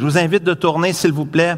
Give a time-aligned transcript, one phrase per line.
[0.00, 1.56] Je vous invite de tourner, s'il vous plaît,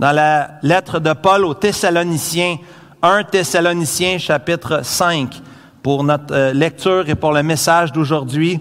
[0.00, 2.56] dans la lettre de Paul aux Thessaloniciens,
[3.00, 5.40] 1 Thessaloniciens chapitre 5,
[5.80, 8.58] pour notre euh, lecture et pour le message d'aujourd'hui.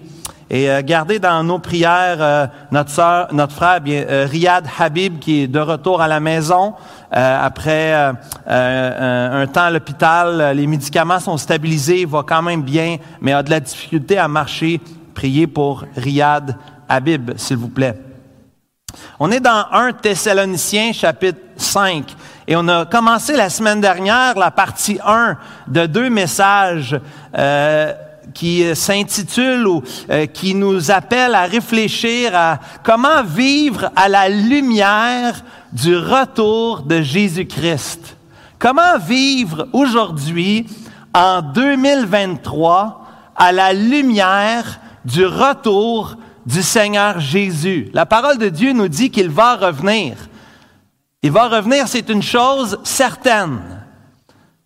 [0.52, 3.82] Et euh, gardez dans nos prières euh, notre sœur, notre frère,
[4.30, 6.76] Riyad Habib, qui est de retour à la maison.
[7.10, 7.92] après
[8.46, 13.42] un temps à l'hôpital, les médicaments sont stabilisés, il va quand même bien, mais a
[13.42, 14.80] de la difficulté à marcher.
[15.16, 16.56] Priez pour Riyad
[16.88, 18.13] Habib, s'il vous plaît.
[19.20, 22.06] On est dans 1 Thessaloniciens chapitre 5
[22.48, 27.00] et on a commencé la semaine dernière la partie 1 de deux messages
[27.38, 27.94] euh,
[28.34, 35.44] qui s'intitulent ou euh, qui nous appellent à réfléchir à comment vivre à la lumière
[35.72, 38.18] du retour de Jésus-Christ.
[38.60, 40.68] Comment vivre aujourd'hui
[41.14, 46.16] en 2023 à la lumière du retour
[46.46, 47.90] du Seigneur Jésus.
[47.94, 50.16] La parole de Dieu nous dit qu'il va revenir.
[51.22, 53.62] Il va revenir, c'est une chose certaine.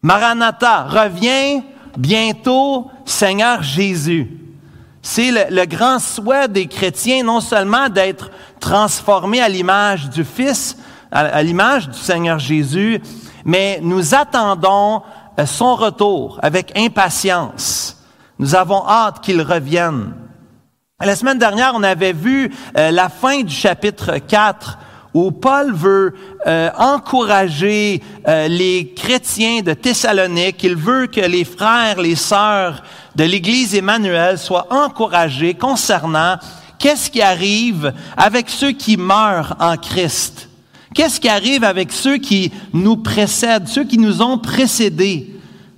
[0.02, 1.61] Maranatha, reviens
[1.97, 4.27] bientôt, Seigneur Jésus.
[5.02, 10.77] C'est le, grand souhait des chrétiens, non seulement d'être transformés à l'image du Fils,
[11.11, 13.02] à l'image du Seigneur Jésus,
[13.45, 15.02] mais nous attendons
[15.39, 17.97] euh, son retour avec impatience.
[18.37, 20.13] Nous avons hâte qu'il revienne.
[21.05, 24.79] La semaine dernière, on avait vu euh, la fin du chapitre 4
[25.13, 26.15] où Paul veut
[26.47, 30.63] euh, encourager euh, les chrétiens de Thessalonique.
[30.63, 32.81] Il veut que les frères, les sœurs
[33.15, 36.37] de l'Église Emmanuel soient encouragés concernant
[36.79, 40.49] qu'est-ce qui arrive avec ceux qui meurent en Christ.
[40.95, 45.31] Qu'est-ce qui arrive avec ceux qui nous précèdent, ceux qui nous ont précédés?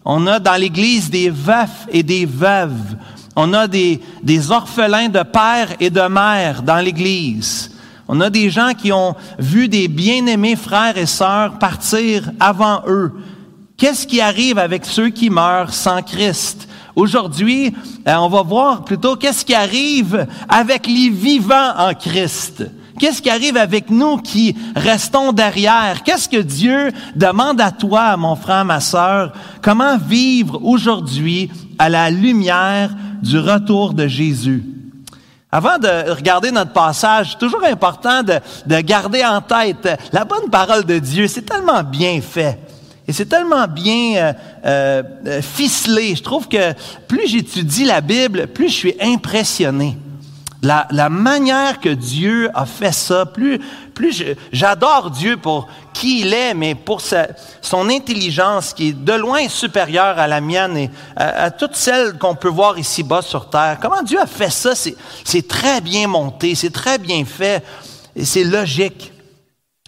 [0.05, 2.95] On a dans l'Église des veufs et des veuves.
[3.41, 4.01] On a des,
[4.51, 7.71] orphelins de père et de mère dans l'Église.
[8.09, 13.13] On a des gens qui ont vu des bien-aimés frères et sœurs partir avant eux.
[13.77, 16.67] Qu'est-ce qui arrive avec ceux qui meurent sans Christ?
[16.97, 17.73] Aujourd'hui,
[18.05, 22.69] euh, on va voir plutôt qu'est-ce qui arrive avec les vivants en Christ.
[22.99, 26.03] Qu'est-ce qui arrive avec nous qui restons derrière?
[26.03, 29.31] Qu'est-ce que Dieu demande à toi, mon frère, ma sœur?
[29.61, 32.89] Comment vivre aujourd'hui à la lumière
[33.21, 34.63] du retour de Jésus.
[35.51, 38.35] Avant de regarder notre passage, toujours important de,
[38.67, 41.27] de, garder en tête la bonne parole de Dieu.
[41.27, 42.59] C'est tellement bien fait.
[43.09, 46.15] Et c'est tellement bien euh, euh, ficelé.
[46.15, 46.73] Je trouve que
[47.07, 49.97] plus j'étudie la Bible, plus je suis impressionné.
[50.61, 53.59] La, manière que Dieu a fait ça, plus,
[53.99, 54.23] plus
[54.53, 60.17] j'adore Dieu pour qui il est, mais pour son intelligence qui est de loin supérieure
[60.17, 63.77] à la mienne et à, toutes celles qu'on peut voir ici-bas sur terre.
[63.81, 64.71] Comment Dieu a fait ça?
[64.73, 67.61] C'est très bien monté, c'est très bien fait
[68.15, 69.11] et c'est logique.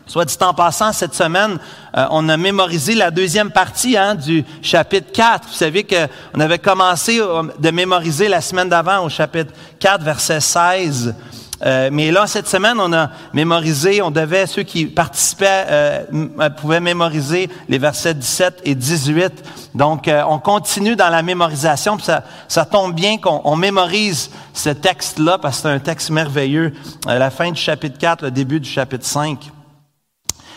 [0.08, 1.58] Soit dit en passant, cette semaine,
[1.96, 5.48] euh, on a mémorisé la deuxième partie hein, du chapitre 4.
[5.48, 10.42] Vous savez qu'on avait commencé euh, de mémoriser la semaine d'avant au chapitre 4, verset
[10.42, 11.16] 16.
[11.64, 16.80] Euh, mais là, cette semaine, on a mémorisé, on devait, ceux qui participaient euh, pouvaient
[16.80, 19.44] mémoriser les versets 17 et 18.
[19.76, 21.98] Donc, on continue dans la mémorisation.
[22.00, 26.74] ça, ça tombe bien qu'on mémorise ce texte-là, parce que c'est un texte merveilleux.
[27.06, 29.52] la fin du chapitre 4, le début du chapitre 5.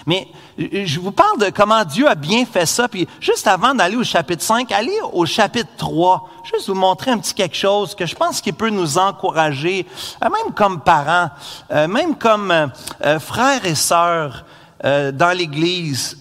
[0.06, 0.28] Mais
[0.58, 2.88] je vous parle de comment Dieu a bien fait ça.
[2.88, 6.28] Puis juste avant d'aller au chapitre 5, allez au chapitre 3.
[6.44, 9.86] Juste vous montrer un petit quelque chose que je pense qui peut nous encourager,
[10.22, 11.30] euh, même comme parents,
[11.70, 14.44] euh, même comme euh, frères et sœurs
[14.82, 16.18] dans l'Église.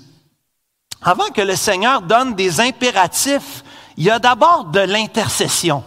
[1.01, 3.61] Avant que le Seigneur donne des impératifs,
[3.97, 5.83] il y a d'abord de l'intercession.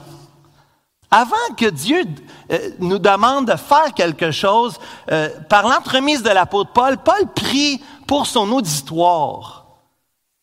[1.11, 2.05] Avant que Dieu
[2.51, 4.79] euh, nous demande de faire quelque chose,
[5.11, 9.67] euh, par l'entremise de l'apôtre Paul, Paul prie pour son auditoire.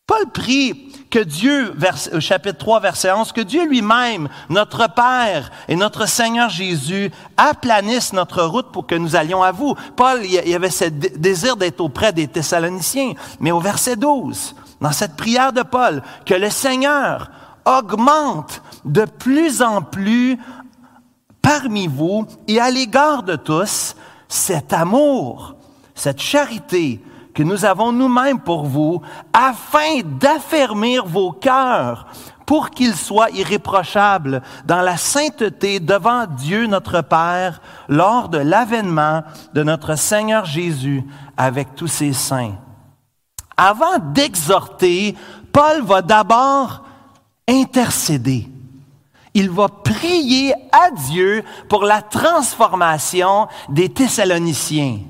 [0.06, 1.74] Paul prie que Dieu,
[2.12, 8.12] au chapitre 3, verset 11, que Dieu lui-même, notre Père et notre Seigneur Jésus, aplanisse
[8.12, 9.74] notre route pour que nous allions à vous.
[9.96, 13.14] Paul, il y avait ce désir d'être auprès des Thessaloniciens.
[13.40, 17.30] Mais au verset 12, dans cette prière de Paul, que le Seigneur
[17.64, 20.38] augmente de plus en plus
[21.44, 23.94] parmi vous et à l'égard de tous
[24.26, 25.54] cet amour,
[25.94, 27.00] cette charité
[27.34, 29.02] que nous avons nous-mêmes pour vous,
[29.32, 32.06] afin d'affermir vos cœurs
[32.46, 39.62] pour qu'ils soient irréprochables dans la sainteté devant Dieu notre Père lors de l'avènement de
[39.62, 41.04] notre Seigneur Jésus
[41.36, 42.54] avec tous ses saints.
[43.56, 45.14] Avant d'exhorter,
[45.52, 46.84] Paul va d'abord
[47.48, 48.48] intercéder
[49.34, 55.00] il va prier à Dieu pour la transformation des Thessaloniciens.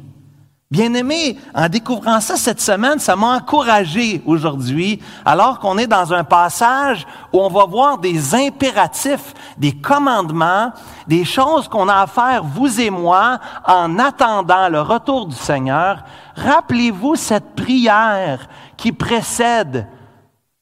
[0.71, 6.25] Bien-aimé, en découvrant ça cette semaine, ça m'a encouragé aujourd'hui, alors qu'on est dans un
[6.25, 10.73] passage où on va voir des impératifs, des commandements,
[11.07, 16.03] des choses qu'on a à faire, vous et moi, en attendant le retour du Seigneur.
[16.35, 19.87] Rappelez-vous cette prière qui précède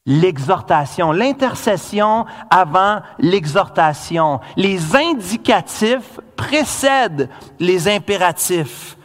[0.07, 4.41] l'exhortation, l'intercession avant l'exhortation.
[4.57, 7.29] Les indicatifs précèdent
[7.61, 8.97] les impératifs.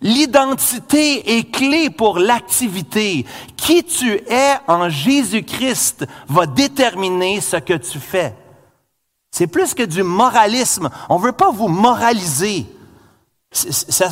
[0.00, 3.24] L'identité est clé pour l'activité.
[3.56, 8.34] Qui tu es en Jésus-Christ va déterminer ce que tu fais.
[9.30, 10.90] C'est plus que du moralisme.
[11.08, 12.66] On veut pas vous moraliser.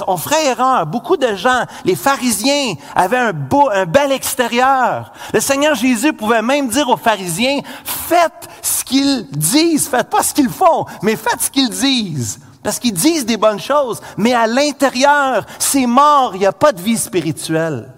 [0.06, 0.86] On ferait erreur.
[0.86, 5.12] Beaucoup de gens, les pharisiens, avaient un beau, un bel extérieur.
[5.32, 9.88] Le Seigneur Jésus pouvait même dire aux pharisiens, faites ce qu'ils disent.
[9.88, 12.40] Faites pas ce qu'ils font, mais faites ce qu'ils disent.
[12.62, 16.72] Parce qu'ils disent des bonnes choses, mais à l'intérieur, c'est mort, il n'y a pas
[16.72, 17.92] de vie spirituelle.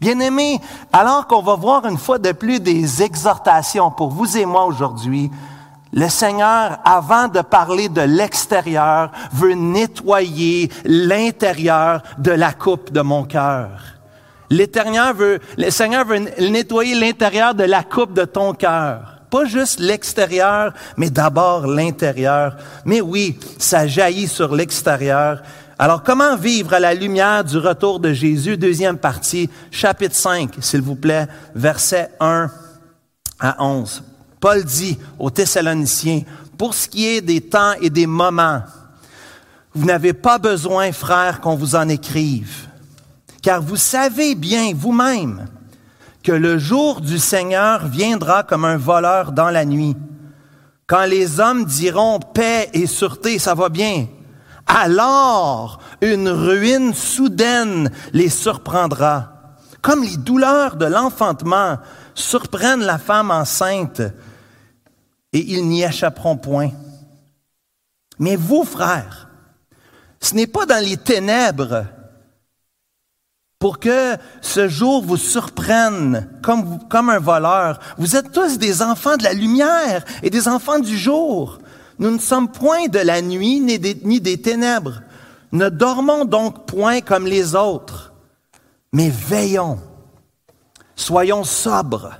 [0.00, 0.60] Bien-aimés,
[0.92, 5.30] alors qu'on va voir une fois de plus des exhortations pour vous et moi aujourd'hui,
[5.92, 13.24] le Seigneur, avant de parler de l'extérieur, veut nettoyer l'intérieur de la coupe de mon
[13.24, 13.70] cœur.
[14.50, 16.18] L'éternel veut, le Seigneur veut
[16.50, 19.18] nettoyer l'intérieur de la coupe de ton cœur.
[19.30, 22.56] Pas juste l'extérieur, mais d'abord l'intérieur.
[22.86, 25.42] Mais oui, ça jaillit sur l'extérieur.
[25.78, 28.56] Alors, comment vivre à la lumière du retour de Jésus?
[28.56, 32.50] Deuxième partie, chapitre 5, s'il vous plaît, versets 1
[33.38, 34.02] à 11.
[34.40, 36.22] Paul dit aux Thessaloniciens,
[36.56, 38.62] pour ce qui est des temps et des moments,
[39.74, 42.68] vous n'avez pas besoin, frères, qu'on vous en écrive,
[43.42, 45.46] car vous savez bien vous-même
[46.22, 49.96] que le jour du Seigneur viendra comme un voleur dans la nuit.
[50.86, 54.06] Quand les hommes diront paix et sûreté, ça va bien,
[54.66, 59.32] alors une ruine soudaine les surprendra,
[59.80, 61.78] comme les douleurs de l'enfantement
[62.14, 64.02] surprennent la femme enceinte,
[65.32, 66.70] et ils n'y échapperont point.
[68.18, 69.28] Mais vous, frères,
[70.20, 71.84] ce n'est pas dans les ténèbres
[73.58, 77.80] pour que ce jour vous surprenne comme, comme un voleur.
[77.98, 81.58] Vous êtes tous des enfants de la lumière et des enfants du jour.
[81.98, 85.02] Nous ne sommes point de la nuit ni des, ni des ténèbres.
[85.50, 88.12] Ne dormons donc point comme les autres,
[88.92, 89.80] mais veillons.
[90.94, 92.14] Soyons sobres.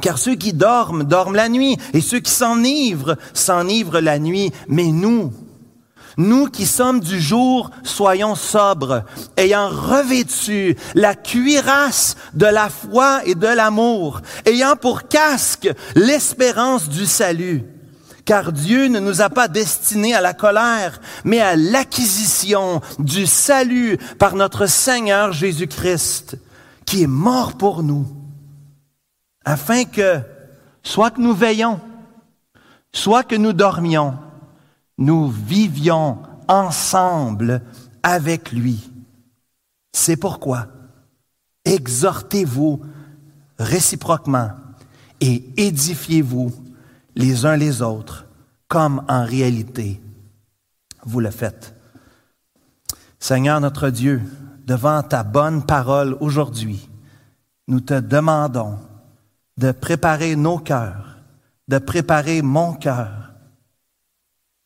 [0.00, 4.52] Car ceux qui dorment, dorment la nuit, et ceux qui s'enivrent, s'enivrent la nuit.
[4.68, 5.32] Mais nous,
[6.16, 9.02] nous qui sommes du jour, soyons sobres,
[9.36, 17.06] ayant revêtu la cuirasse de la foi et de l'amour, ayant pour casque l'espérance du
[17.06, 17.64] salut.
[18.24, 23.98] Car Dieu ne nous a pas destinés à la colère, mais à l'acquisition du salut
[24.18, 26.38] par notre Seigneur Jésus-Christ,
[26.86, 28.06] qui est mort pour nous,
[29.44, 30.20] afin que,
[30.82, 31.80] soit que nous veillons,
[32.92, 34.18] soit que nous dormions,
[34.98, 36.18] nous vivions
[36.48, 37.62] ensemble
[38.02, 38.90] avec lui.
[39.92, 40.68] C'est pourquoi
[41.64, 42.80] exhortez-vous
[43.58, 44.50] réciproquement
[45.20, 46.52] et édifiez-vous
[47.14, 48.26] les uns les autres,
[48.68, 50.00] comme en réalité
[51.04, 51.74] vous le faites.
[53.18, 54.20] Seigneur notre Dieu,
[54.66, 56.88] devant ta bonne parole aujourd'hui,
[57.68, 58.78] nous te demandons
[59.56, 61.18] de préparer nos cœurs,
[61.68, 63.32] de préparer mon cœur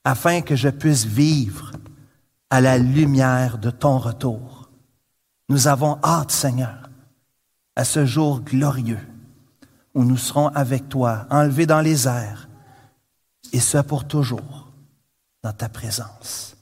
[0.04, 1.72] afin que je puisse vivre
[2.50, 4.70] à la lumière de ton retour.
[5.48, 6.88] Nous avons hâte, Seigneur,
[7.76, 9.06] à ce jour glorieux
[9.94, 12.48] où nous serons avec toi, enlevés dans les airs,
[13.52, 14.70] et ce pour toujours,
[15.42, 16.56] dans ta présence.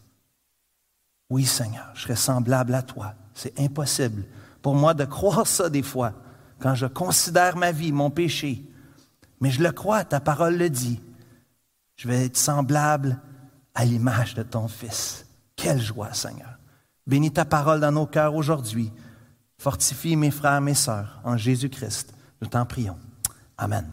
[1.28, 3.14] Oui, Seigneur, je serai semblable à toi.
[3.34, 4.24] C'est impossible
[4.62, 6.12] pour moi de croire ça des fois,
[6.58, 8.64] quand je considère ma vie, mon péché.
[9.40, 11.00] Mais je le crois, ta parole le dit.
[11.96, 13.20] Je vais être semblable
[13.74, 15.26] à l'image de ton Fils.
[15.54, 16.58] Quelle joie, Seigneur.
[17.06, 18.92] Bénis ta parole dans nos cœurs aujourd'hui.
[19.58, 22.12] Fortifie mes frères, mes sœurs, en Jésus-Christ.
[22.40, 22.98] Nous t'en prions.
[23.56, 23.86] Amen.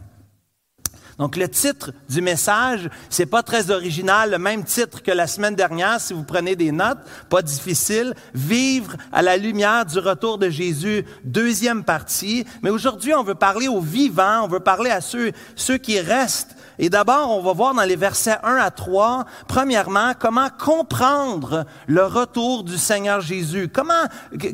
[1.18, 5.54] Donc le titre du message, c'est pas très original, le même titre que la semaine
[5.54, 10.50] dernière si vous prenez des notes, pas difficile, vivre à la lumière du retour de
[10.50, 15.32] Jésus, deuxième partie, mais aujourd'hui on veut parler aux vivants, on veut parler à ceux
[15.54, 20.12] ceux qui restent Et d'abord, on va voir dans les versets 1 à 3, premièrement,
[20.18, 23.70] comment comprendre le retour du Seigneur Jésus.
[23.72, 23.92] Comment,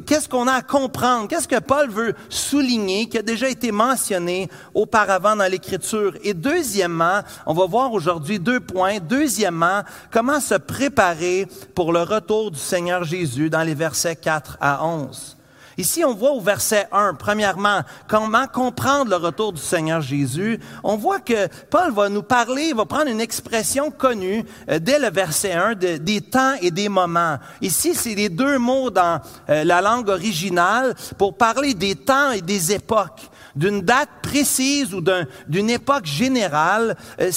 [0.06, 1.28] qu'est-ce qu'on a à comprendre?
[1.28, 6.14] Qu'est-ce que Paul veut souligner, qui a déjà été mentionné auparavant dans l'Écriture?
[6.22, 8.98] Et deuxièmement, on va voir aujourd'hui deux points.
[9.00, 14.84] Deuxièmement, comment se préparer pour le retour du Seigneur Jésus dans les versets 4 à
[14.84, 15.39] 11.
[15.78, 20.58] Ici, on voit au verset 1, premièrement, comment comprendre le retour du Seigneur Jésus.
[20.82, 24.98] On voit que Paul va nous parler, il va prendre une expression connue euh, dès
[24.98, 27.38] le verset 1 des temps et des moments.
[27.60, 32.42] Ici, c'est les deux mots dans euh, la langue originale pour parler des temps et
[32.42, 35.02] des époques d'une date précise ou
[35.48, 36.96] d'une époque générale.
[37.20, 37.30] Euh,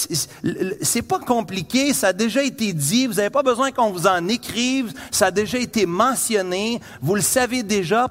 [0.82, 4.28] c'est pas compliqué, ça a déjà été dit, vous n'avez pas besoin qu'on vous en
[4.28, 8.08] écrive, ça a déjà été mentionné, vous le savez déjà,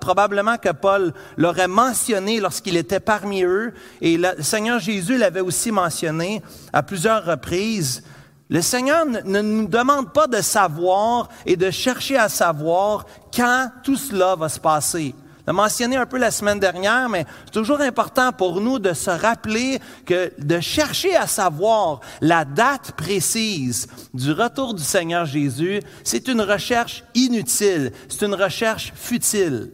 [0.60, 6.42] que Paul l'aurait mentionné lorsqu'il était parmi eux, et le Seigneur Jésus l'avait aussi mentionné
[6.72, 8.02] à plusieurs reprises.
[8.48, 13.96] Le Seigneur ne nous demande pas de savoir et de chercher à savoir quand tout
[13.96, 15.14] cela va se passer
[15.46, 19.10] l'ai mentionné un peu la semaine dernière, mais c'est toujours important pour nous de se
[19.10, 26.28] rappeler que de chercher à savoir la date précise du retour du Seigneur Jésus, c'est
[26.28, 29.70] une recherche inutile, c'est une recherche futile.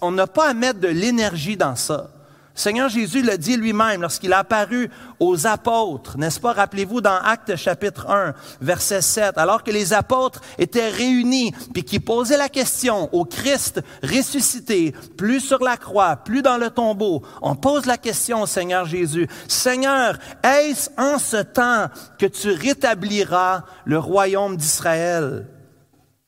[0.00, 2.10] On n'a pas à mettre de l'énergie dans ça.
[2.56, 6.52] Seigneur Jésus l'a dit lui-même lorsqu'il a apparu aux apôtres, n'est-ce pas?
[6.52, 11.98] Rappelez-vous dans Actes chapitre 1, verset 7, alors que les apôtres étaient réunis, puis qui
[11.98, 17.56] posaient la question au Christ ressuscité, plus sur la croix, plus dans le tombeau, on
[17.56, 21.88] pose la question au Seigneur Jésus, Seigneur, est-ce en ce temps
[22.20, 25.48] que tu rétabliras le royaume d'Israël?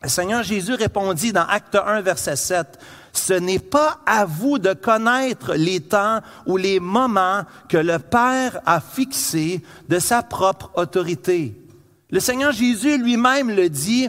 [0.02, 2.78] Le Seigneur Jésus répondit dans Acte 1, verset 7,
[3.18, 8.60] ce n'est pas à vous de connaître les temps ou les moments que le Père
[8.66, 11.54] a fixés de sa propre autorité.
[12.10, 14.08] Le Seigneur Jésus lui-même le dit,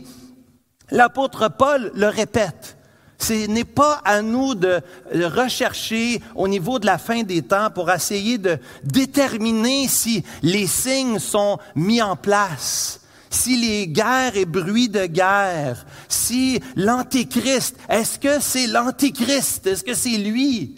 [0.92, 2.78] l'apôtre Paul le répète.
[3.20, 4.80] Ce n'est pas à nous de
[5.12, 11.18] rechercher au niveau de la fin des temps pour essayer de déterminer si les signes
[11.18, 13.02] sont mis en place
[13.38, 19.68] si les guerres et bruits de guerre, si l'antéchrist, est-ce que c'est l'antéchrist?
[19.68, 20.76] Est-ce que c'est lui?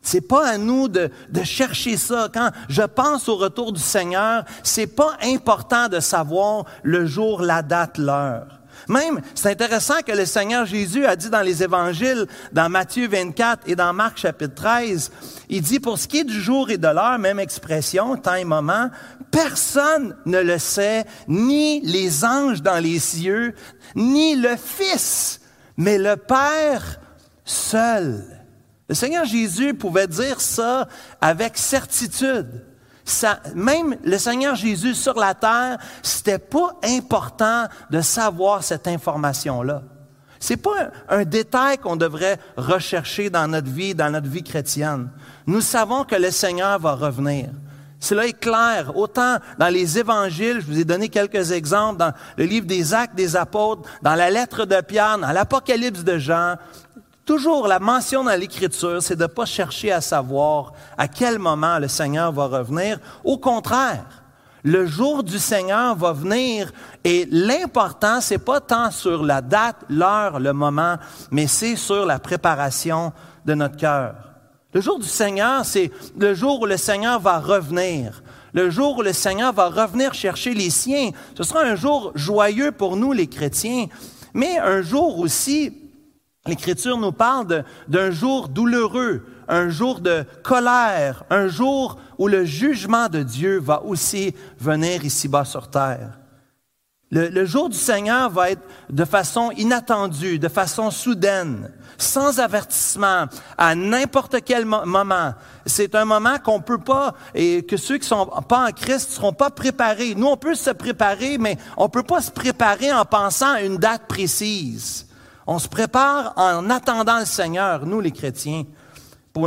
[0.00, 2.30] C'est pas à nous de, de, chercher ça.
[2.32, 7.62] Quand je pense au retour du Seigneur, c'est pas important de savoir le jour, la
[7.62, 8.59] date, l'heure.
[8.88, 13.68] Même, c'est intéressant que le Seigneur Jésus a dit dans les évangiles, dans Matthieu 24
[13.68, 15.10] et dans Marc chapitre 13,
[15.48, 18.44] il dit, pour ce qui est du jour et de l'heure, même expression, temps et
[18.44, 18.90] moment,
[19.30, 23.54] personne ne le sait, ni les anges dans les cieux,
[23.94, 25.40] ni le Fils,
[25.76, 27.00] mais le Père
[27.44, 28.24] seul.
[28.88, 30.88] Le Seigneur Jésus pouvait dire ça
[31.20, 32.64] avec certitude
[33.54, 39.82] même le Seigneur Jésus sur la terre, c'était pas important de savoir cette information-là.
[40.38, 45.10] C'est pas un, détail qu'on devrait rechercher dans notre vie, dans notre vie chrétienne.
[45.46, 47.50] Nous savons que le Seigneur va revenir.
[48.00, 52.44] Cela est clair, autant dans les évangiles, je vous ai donné quelques exemples, dans le
[52.44, 56.56] livre des actes des apôtres, dans la lettre de Pierre, dans l'Apocalypse de Jean,
[57.30, 61.78] Toujours la mention dans l'Écriture, c'est de ne pas chercher à savoir à quel moment
[61.78, 62.98] le Seigneur va revenir.
[63.22, 64.24] Au contraire,
[64.64, 66.72] le jour du Seigneur va venir
[67.04, 70.96] et l'important, c'est pas tant sur la date, l'heure, le moment,
[71.30, 73.12] mais c'est sur la préparation
[73.46, 74.16] de notre cœur.
[74.74, 78.24] Le jour du Seigneur, c'est le jour où le Seigneur va revenir.
[78.54, 81.10] Le jour où le Seigneur va revenir chercher les siens.
[81.36, 83.86] Ce sera un jour joyeux pour nous, les chrétiens,
[84.34, 85.79] mais un jour aussi
[86.46, 93.08] L'Écriture nous parle d'un jour douloureux, un jour de colère, un jour où le jugement
[93.08, 96.18] de Dieu va aussi venir ici-bas sur terre.
[97.10, 103.26] Le, le, jour du Seigneur va être de façon inattendue, de façon soudaine, sans avertissement,
[103.58, 105.34] à n'importe quel moment.
[105.66, 109.32] C'est un moment qu'on peut pas, et que ceux qui sont pas en Christ seront
[109.32, 110.14] pas préparés.
[110.14, 113.76] Nous, on peut se préparer, mais on peut pas se préparer en pensant à une
[113.76, 115.09] date précise.
[115.46, 118.64] On se prépare en attendant le Seigneur, nous les chrétiens.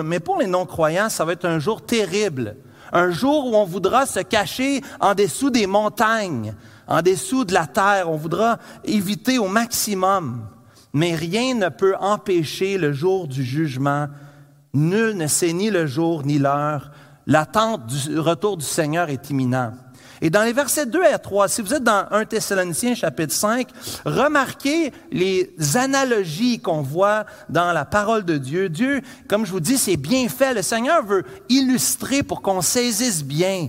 [0.04, 2.56] mais pour les non-croyants, ça va être un jour terrible.
[2.92, 6.54] Un jour où on voudra se cacher en dessous des montagnes,
[6.88, 8.10] en dessous de la terre.
[8.10, 10.48] On voudra éviter au maximum.
[10.94, 14.08] Mais rien ne peut empêcher le jour du jugement.
[14.74, 16.92] Nul ne sait ni le jour ni l'heure.
[17.26, 19.74] L'attente du retour du Seigneur est imminente.
[20.26, 23.68] Et dans les versets 2 à 3, si vous êtes dans 1 Thessaloniciens chapitre 5,
[24.06, 28.70] remarquez les analogies qu'on voit dans la parole de Dieu.
[28.70, 30.54] Dieu, comme je vous dis, c'est bien fait.
[30.54, 33.68] Le Seigneur veut illustrer pour qu'on saisisse bien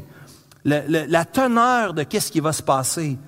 [0.65, 3.19] la teneur de qu'est-ce qui va se passer.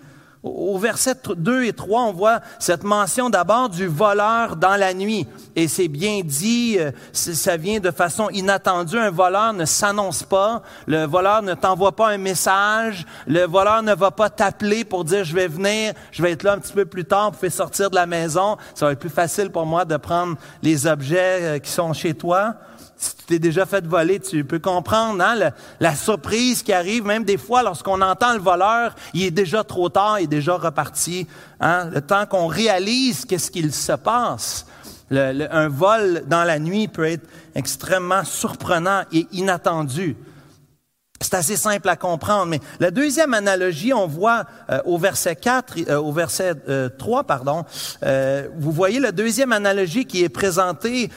[0.42, 5.26] Au verset 2 et 3, on voit cette mention d'abord du voleur dans la nuit.
[5.56, 8.98] Et c'est bien dit, euh, ça vient de façon inattendue.
[8.98, 10.62] Un voleur ne s'annonce pas.
[10.86, 13.06] Le voleur ne t'envoie pas un message.
[13.26, 16.52] Le voleur ne va pas t'appeler pour dire je vais venir, je vais être là
[16.52, 18.56] un petit peu plus tard pour faire sortir de la maison.
[18.74, 22.14] Ça va être plus facile pour moi de prendre les objets euh, qui sont chez
[22.14, 22.54] toi
[22.96, 27.24] si tu t'es déjà fait voler, tu peux comprendre hein, la, surprise qui arrive, même
[27.24, 31.26] des fois lorsqu'on entend le voleur, il est déjà trop tard, il est déjà reparti.
[31.60, 34.66] Hein, le temps qu'on réalise qu'est-ce qu'il se passe.
[35.10, 40.16] un vol dans la nuit peut être extrêmement surprenant et inattendu.
[41.26, 45.74] C'est assez simple à comprendre, mais la deuxième analogie, on voit euh, au verset 4,
[45.88, 46.52] euh, au verset
[46.98, 47.64] 3, euh, pardon,
[48.56, 51.10] vous voyez la deuxième analogie qui est présentée,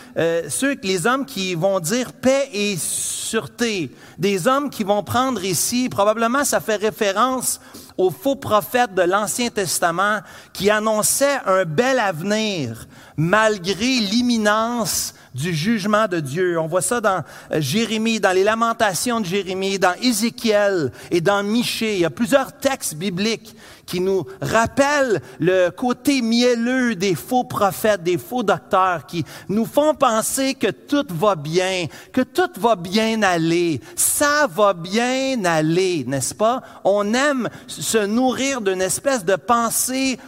[0.48, 5.90] ceux, les hommes qui vont dire paix et sûreté, des hommes qui vont prendre ici,
[5.90, 7.62] probablement ça fait référence
[7.96, 10.22] aux faux prophètes de l'Ancien Testament
[10.54, 16.60] qui annonçaient un bel avenir malgré l'imminence du jugement de Dieu.
[16.60, 21.44] On voit ça dans euh, Jérémie, dans les lamentations de Jérémie, dans Ézéchiel et dans
[21.44, 21.96] Michée.
[21.96, 23.56] Il y a plusieurs textes bibliques
[23.86, 29.96] qui nous rappellent le côté mielleux des faux prophètes, des faux docteurs, qui nous font
[29.96, 33.82] penser que tout va bien, que tout va bien aller.
[33.96, 36.62] Ça va bien aller, n'est-ce pas?
[36.84, 40.20] On aime se nourrir d'une espèce de pensée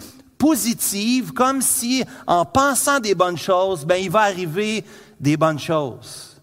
[0.41, 4.83] positive, comme si en pensant des bonnes choses, ben il va arriver
[5.19, 6.41] des bonnes choses.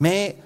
[0.00, 0.38] Mais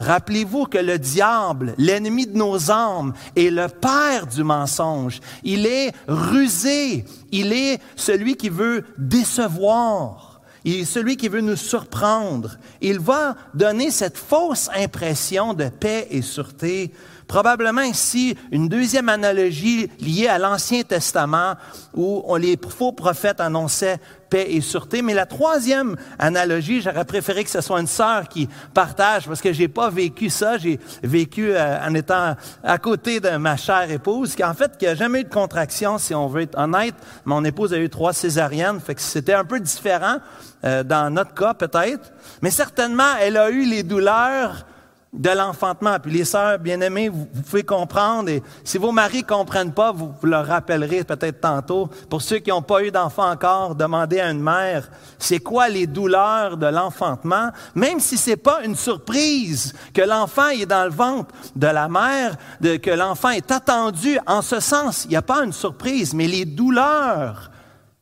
[0.00, 5.20] rappelez-vous que le diable, l'ennemi de nos âmes, est le père du mensonge.
[5.42, 7.04] Il est rusé.
[7.30, 10.40] Il est celui qui veut décevoir.
[10.64, 12.56] Il est celui qui veut nous surprendre.
[12.80, 16.90] Il va donner cette fausse impression de paix et sûreté
[17.34, 21.54] Probablement ici une deuxième analogie liée à l'Ancien Testament
[21.92, 23.98] où les faux prophètes annonçaient
[24.30, 25.02] paix et sûreté.
[25.02, 29.52] Mais la troisième analogie, j'aurais préféré que ce soit une sœur qui partage parce que
[29.52, 30.58] j'ai pas vécu ça.
[30.58, 34.86] J'ai vécu euh, en étant à côté de ma chère épouse qui en fait qui
[34.86, 36.94] a jamais eu de contraction si on veut être honnête.
[37.24, 40.18] Mon épouse a eu trois césariennes, fait que c'était un peu différent
[40.64, 42.12] euh, dans notre cas peut-être.
[42.42, 44.66] Mais certainement, elle a eu les douleurs
[45.14, 45.98] de l'enfantement.
[46.00, 50.26] Puis les sœurs bien-aimées, vous, pouvez comprendre, et si vos maris comprennent pas, vous, vous
[50.26, 51.88] leur rappellerez peut-être tantôt.
[52.10, 55.86] Pour ceux qui n'ont pas eu d'enfant encore, demandez à une mère, c'est quoi les
[55.86, 57.50] douleurs de l'enfantement?
[57.74, 62.36] Même si c'est pas une surprise que l'enfant est dans le ventre de la mère,
[62.60, 66.44] que l'enfant est attendu, en ce sens, il n'y a pas une surprise, mais les
[66.44, 67.50] douleurs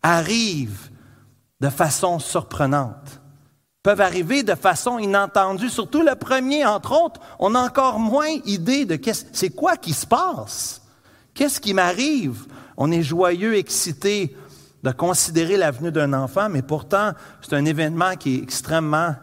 [0.03, 0.90] arrivent
[1.61, 3.21] de façon surprenante
[3.82, 5.68] peuvent arriver de façon inattendue.
[5.68, 9.92] Surtout le premier, entre autres, on a encore moins idée de qu'est-ce, c'est quoi qui
[9.92, 10.82] se passe.
[11.34, 12.46] Qu'est-ce qui m'arrive?
[12.76, 14.36] On est joyeux, excité
[14.82, 19.14] de considérer l'avenue d'un enfant, mais pourtant, c'est un événement qui est extrêmement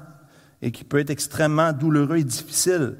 [0.61, 2.97] et qui peut être extrêmement douloureux et difficile.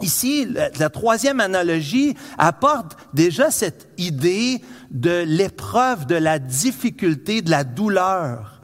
[0.00, 0.46] Ici,
[0.78, 8.59] la, troisième analogie apporte déjà cette idée de l'épreuve, de la difficulté, de la douleur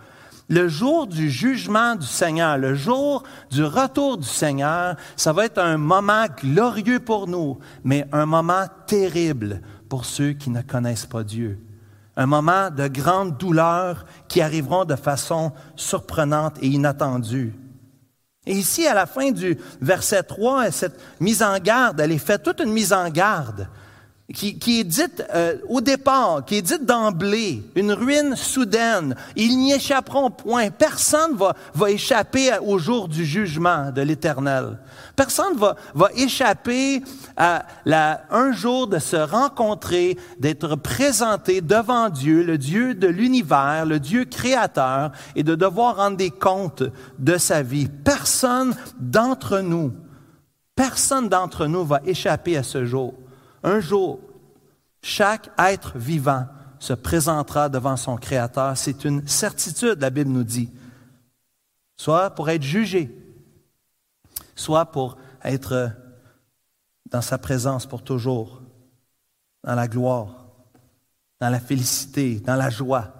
[0.48, 5.58] le jour du jugement du Seigneur, le jour du retour du Seigneur, ça va être
[5.58, 11.24] un moment glorieux pour nous, mais un moment terrible pour ceux qui ne connaissent pas
[11.24, 11.58] Dieu.
[12.16, 17.54] Un moment de grande douleur qui arriveront de façon surprenante et inattendue.
[18.46, 22.44] Et ici, à la fin du verset 3, cette mise en garde, elle est faite
[22.44, 23.68] toute une mise en garde
[24.34, 29.14] qui, est dite euh, au départ, qui est dite d'emblée, une ruine soudaine.
[29.36, 30.70] Ils n'y échapperont point.
[30.70, 34.78] Personne va, va échapper au jour du jugement de l'Éternel.
[35.14, 37.02] Personne va, va échapper
[37.36, 43.86] à la, un jour de se rencontrer, d'être présenté devant Dieu, le Dieu de l'univers,
[43.86, 46.82] le Dieu créateur, et de devoir rendre des comptes
[47.20, 47.86] de sa vie.
[47.86, 49.92] Personne d'entre nous,
[50.74, 53.14] personne d'entre nous va échapper à ce jour.
[53.66, 54.20] Un jour,
[55.02, 56.46] chaque être vivant
[56.78, 58.76] se présentera devant son Créateur.
[58.76, 60.70] C'est une certitude, la Bible nous dit.
[61.96, 63.12] Soit pour être jugé,
[64.54, 65.90] soit pour être
[67.10, 68.62] dans sa présence pour toujours,
[69.64, 70.46] dans la gloire,
[71.40, 73.14] dans la félicité, dans la joie.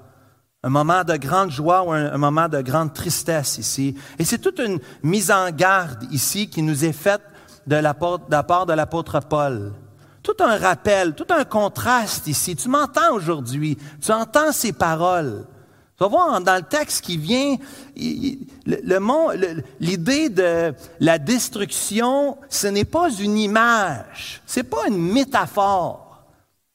[0.62, 3.96] Un moment de grande joie ou un, moment de grande tristesse ici.
[4.16, 7.22] Et c'est toute une mise en garde ici qui nous est faite
[7.66, 9.72] de la part de l'apôtre Paul
[10.26, 12.56] tout un rappel, tout un contraste ici.
[12.56, 15.46] Tu m'entends aujourd'hui, tu entends ces paroles.
[15.96, 17.56] Tu vas voir dans le texte qui vient,
[19.80, 26.24] l'idée de la destruction, ce n'est pas une image, c'est pas une métaphore.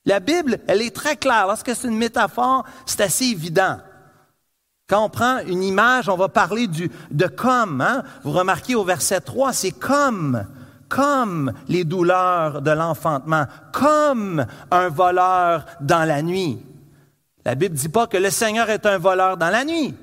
[0.06, 1.46] La Bible, elle est très claire.
[1.46, 3.78] Lorsque c'est une métaphore, c'est assez évident.
[4.88, 7.82] Quand on prend une image, on va parler de comme.
[7.82, 8.04] Hein?
[8.24, 10.44] Vous remarquez au verset 3, c'est comme,
[10.92, 16.60] comme les douleurs de l'enfantement, comme un voleur dans la nuit.
[17.46, 19.96] La Bible dit pas que le Seigneur est un voleur dans la nuit.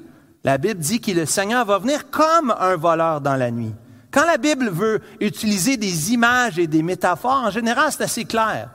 [0.44, 3.74] La Bible dit que le Seigneur va venir comme un voleur dans la nuit.
[4.10, 8.70] Quand la Bible veut utiliser des images et des métaphores, en général, c'est assez clair.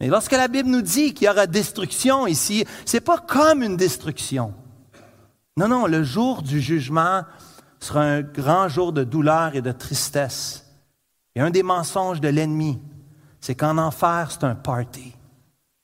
[0.00, 3.76] Mais lorsque la Bible nous dit qu'il y aura destruction ici, c'est pas comme une
[3.76, 4.52] destruction.
[5.56, 7.22] Non, non, le jour du jugement
[7.78, 10.65] sera un grand jour de douleur et de tristesse.
[11.36, 12.80] Et un des mensonges de l'ennemi,
[13.40, 15.12] c'est qu'en enfer, c'est un party.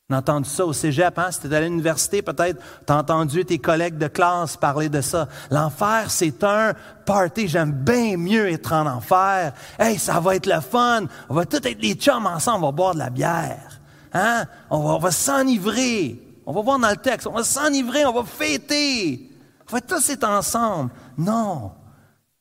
[0.08, 1.30] On a entendu ça au cégep, hein?
[1.30, 5.28] Si tu à l'université, peut-être, tu as entendu tes collègues de classe parler de ça.
[5.50, 6.72] L'enfer, c'est un
[7.04, 7.48] party.
[7.48, 9.52] J'aime bien mieux être en enfer.
[9.78, 11.04] Hey, ça va être le fun.
[11.28, 13.80] On va tous être les chums ensemble, on va boire de la bière.
[14.14, 14.46] Hein?
[14.70, 16.18] On va, on va s'enivrer.
[16.46, 17.26] On va voir dans le texte.
[17.26, 19.30] On va s'enivrer, on va fêter.
[19.70, 20.90] On va tous être ensemble.
[21.18, 21.72] Non.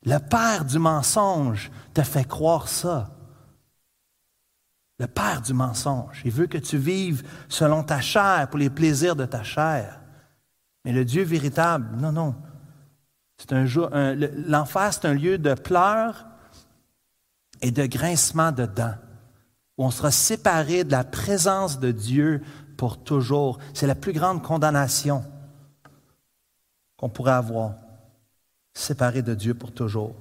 [0.04, 3.12] Le père du mensonge te fait croire ça
[5.02, 6.22] le père du mensonge.
[6.26, 10.00] Il veut que tu vives selon ta chair, pour les plaisirs de ta chair.
[10.86, 12.36] Mais le Dieu véritable, non, non.
[13.40, 13.66] C'est un
[14.48, 16.28] l'enfer, c'est un lieu de pleurs
[17.64, 18.94] et de grincement de dents,
[19.80, 22.44] où on sera séparé de la présence de Dieu
[22.78, 23.58] pour toujours.
[23.74, 25.26] C'est la plus grande condamnation
[26.98, 27.74] qu'on pourrait avoir,
[28.74, 30.16] séparé de Dieu pour toujours.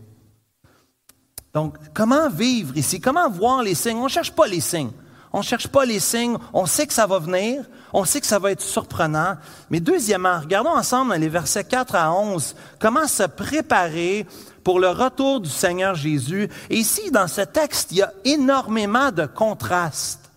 [1.52, 3.00] Donc, comment vivre ici?
[3.00, 3.98] Comment voir les signes?
[3.98, 4.92] On ne cherche pas les signes.
[5.32, 6.36] On ne cherche pas les signes.
[6.52, 7.64] On sait que ça va venir.
[7.92, 9.36] On sait que ça va être surprenant.
[9.68, 14.26] Mais deuxièmement, regardons ensemble dans les versets 4 à 11 comment se préparer
[14.62, 16.48] pour le retour du Seigneur Jésus.
[16.68, 20.30] Et ici, dans ce texte, il y a énormément de contrastes.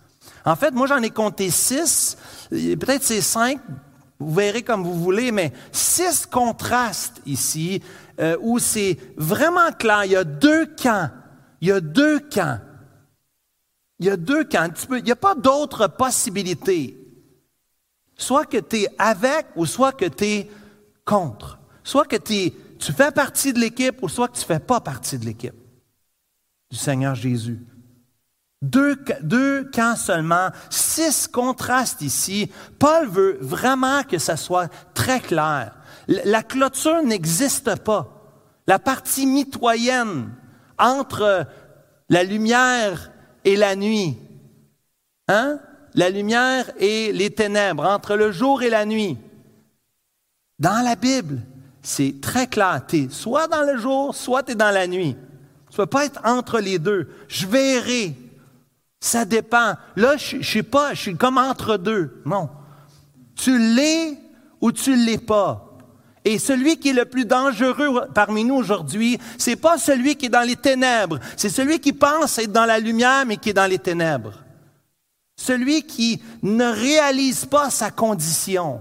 [0.45, 2.17] En fait, moi, j'en ai compté six.
[2.49, 3.59] Peut-être c'est cinq.
[4.19, 7.81] Vous verrez comme vous voulez, mais six contrastes ici
[8.19, 10.05] euh, où c'est vraiment clair.
[10.05, 11.09] Il y a deux camps.
[11.61, 12.59] Il y a deux camps.
[13.99, 14.67] Il y a deux camps.
[14.91, 16.97] il n'y a pas d'autres possibilités.
[18.15, 20.51] Soit que tu es avec ou soit que tu es
[21.05, 21.59] contre.
[21.83, 22.53] Soit que tu
[22.91, 25.55] fais partie de l'équipe ou soit que tu ne fais pas partie de l'équipe
[26.73, 27.63] du Seigneur Jésus.
[28.63, 32.51] Deux, deux, camps seulement, six contrastes ici.
[32.79, 35.75] Paul veut vraiment que ça soit très clair.
[36.07, 38.09] La clôture n'existe pas.
[38.67, 40.31] La partie mitoyenne
[40.77, 41.47] entre
[42.09, 43.11] la lumière
[43.45, 44.17] et la nuit.
[45.27, 45.59] Hein?
[45.95, 49.17] La lumière et les ténèbres, entre le jour et la nuit.
[50.59, 51.41] Dans la Bible,
[51.81, 52.81] c'est très clair.
[53.09, 55.15] Soit dans le jour, soit tu es dans la nuit.
[55.69, 57.09] Tu ne peux pas être entre les deux.
[57.27, 58.15] Je verrai.
[58.99, 59.73] Ça dépend.
[59.95, 62.21] Là, je ne suis pas, je suis comme entre deux.
[62.25, 62.49] Non.
[63.35, 64.17] Tu l'es
[64.61, 65.72] ou tu ne l'es pas.
[66.25, 70.29] Et celui qui est le plus dangereux parmi nous aujourd'hui, c'est pas celui qui est
[70.29, 73.69] dans les ténèbres, c'est celui qui pense être dans la lumière mais qui est dans
[73.69, 74.39] les ténèbres.
[75.35, 78.79] Celui qui ne réalise pas sa condition.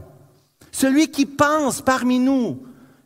[0.71, 2.63] Celui qui pense parmi nous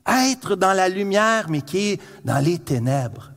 [0.06, 3.32] être dans la lumière mais qui est dans les ténèbres.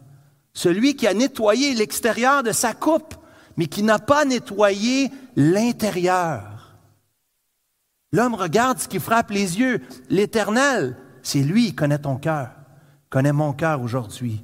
[0.54, 3.16] Celui qui a nettoyé l'extérieur de sa coupe
[3.56, 6.59] mais qui n'a pas nettoyé l'intérieur.
[8.12, 9.82] L'homme regarde ce qui frappe les yeux.
[10.10, 12.50] L'Éternel, c'est lui qui connaît ton cœur,
[13.10, 14.44] connaît mon cœur aujourd'hui.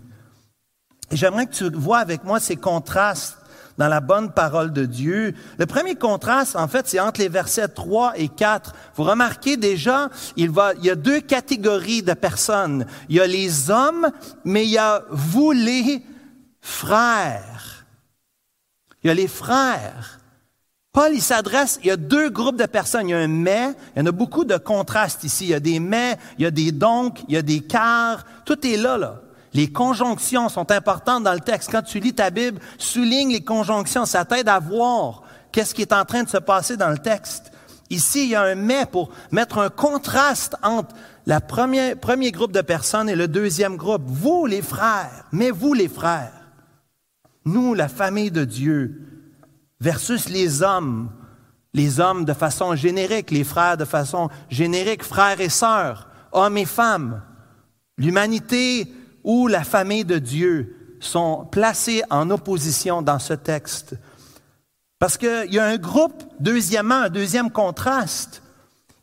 [1.11, 3.37] Et j'aimerais que tu vois avec moi ces contrastes
[3.77, 5.33] dans la bonne parole de Dieu.
[5.57, 8.73] Le premier contraste, en fait, c'est entre les versets 3 et 4.
[8.95, 12.85] Vous remarquez déjà, il, il y a deux catégories de personnes.
[13.09, 14.09] Il y a les hommes,
[14.45, 16.03] mais il y a vous les
[16.61, 17.85] frères.
[19.03, 20.19] Il y a les frères.
[20.95, 23.09] Paul, il s'adresse, il y a deux groupes de personnes.
[23.09, 25.43] Il y a un mais, il y en a beaucoup de contrastes ici.
[25.43, 28.23] Il y a des mais, il y a des donc, il y a des car.
[28.45, 29.19] Tout est là, là.
[29.53, 31.69] Les conjonctions sont importantes dans le texte.
[31.69, 34.05] Quand tu lis ta Bible, souligne les conjonctions.
[34.05, 37.51] Ça t'aide à voir qu'est-ce qui est en train de se passer dans le texte.
[37.89, 40.95] Ici, il y a un mais pour mettre un contraste entre
[41.27, 44.03] le premier, premier groupe de personnes et le deuxième groupe.
[44.05, 46.31] Vous, les frères, mais vous, les frères.
[47.43, 49.14] Nous, la famille de Dieu,
[49.79, 51.09] versus les hommes,
[51.73, 56.65] les hommes de façon générique, les frères de façon générique, frères et sœurs, hommes et
[56.65, 57.21] femmes.
[57.97, 58.91] L'humanité
[59.23, 63.95] ou la famille de Dieu sont placés en opposition dans ce texte.
[64.99, 68.41] Parce qu'il y a un groupe, deuxièmement, un deuxième contraste.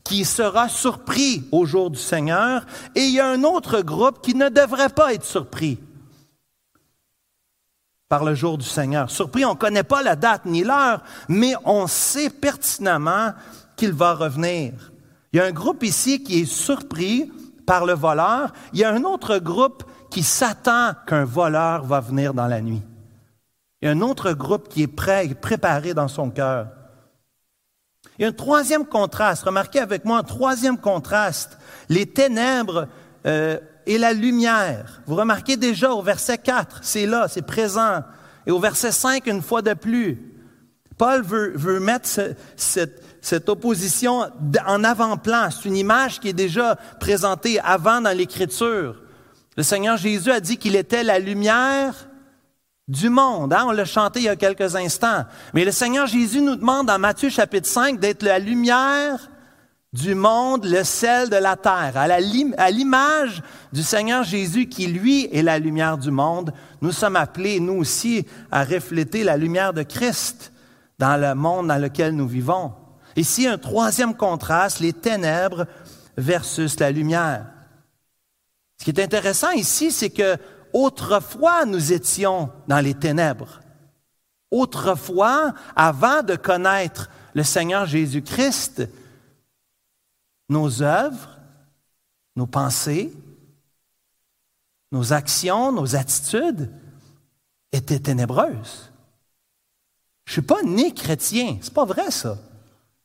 [0.05, 4.35] qui sera surpris au jour du Seigneur, et il y a un autre groupe qui
[4.35, 5.79] ne devrait pas être surpris
[8.13, 9.11] par le jour du Seigneur.
[9.11, 13.33] Surpris, on ne connaît pas la date ni l'heure, mais on sait pertinemment
[13.75, 14.75] qu'il va revenir.
[15.33, 17.33] Il y a un groupe ici qui est surpris
[17.65, 18.53] par le voleur.
[18.75, 22.83] Il y a un autre groupe qui s'attend qu'un voleur va venir dans la nuit.
[23.81, 26.67] Il y a un autre groupe qui est prêt, préparé dans son cœur.
[28.19, 29.45] Il y a un troisième contraste.
[29.45, 31.57] Remarquez avec moi un troisième contraste.
[31.89, 32.89] Les ténèbres
[33.25, 35.01] euh, et la lumière.
[35.07, 38.03] Vous remarquez déjà au verset 4, c'est là, c'est présent.
[38.47, 40.21] Et au verset 5, une fois de plus.
[40.99, 42.09] Paul veut, mettre
[42.57, 44.31] cette, cette opposition
[44.67, 45.49] en avant-plan.
[45.51, 49.03] C'est une image qui est déjà présentée avant dans l'Écriture.
[49.57, 52.09] Le Seigneur Jésus a dit qu'il était la lumière
[52.89, 53.53] du monde.
[53.53, 53.65] Hein?
[53.67, 55.25] On l'a chanté il y a quelques instants.
[55.55, 59.31] Mais le Seigneur Jésus nous demande dans Matthieu chapitre 5 d'être la lumière
[59.93, 61.97] du monde, le sel de la terre.
[61.97, 67.61] À l'image du Seigneur Jésus qui, lui, est la lumière du monde, nous sommes appelés,
[67.61, 70.53] nous aussi, à refléter la lumière de Christ
[70.99, 72.73] dans le monde dans lequel nous vivons.
[73.17, 75.67] Ici, un troisième contraste, les ténèbres
[76.17, 77.47] versus la lumière.
[78.79, 80.37] Ce qui est intéressant ici, c'est que
[80.73, 83.61] autrefois nous étions dans les ténèbres.
[84.51, 88.89] Autrefois, avant de connaître le Seigneur Jésus-Christ,
[90.53, 91.39] nos œuvres,
[92.37, 93.13] nos pensées,
[94.93, 96.71] nos actions, nos attitudes
[97.73, 98.93] étaient ténébreuses.
[100.27, 102.39] Je suis pas né chrétien, c'est pas vrai ça.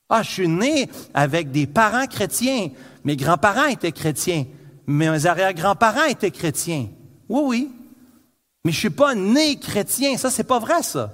[0.09, 2.69] Ah, je suis né avec des parents chrétiens.
[3.03, 4.45] Mes grands-parents étaient chrétiens.
[4.85, 6.87] Mes arrière-grands-parents étaient chrétiens.
[7.27, 7.71] Oui, oui.
[8.63, 10.15] Mais je suis pas né chrétien.
[10.15, 11.13] Ça, c'est pas vrai, ça.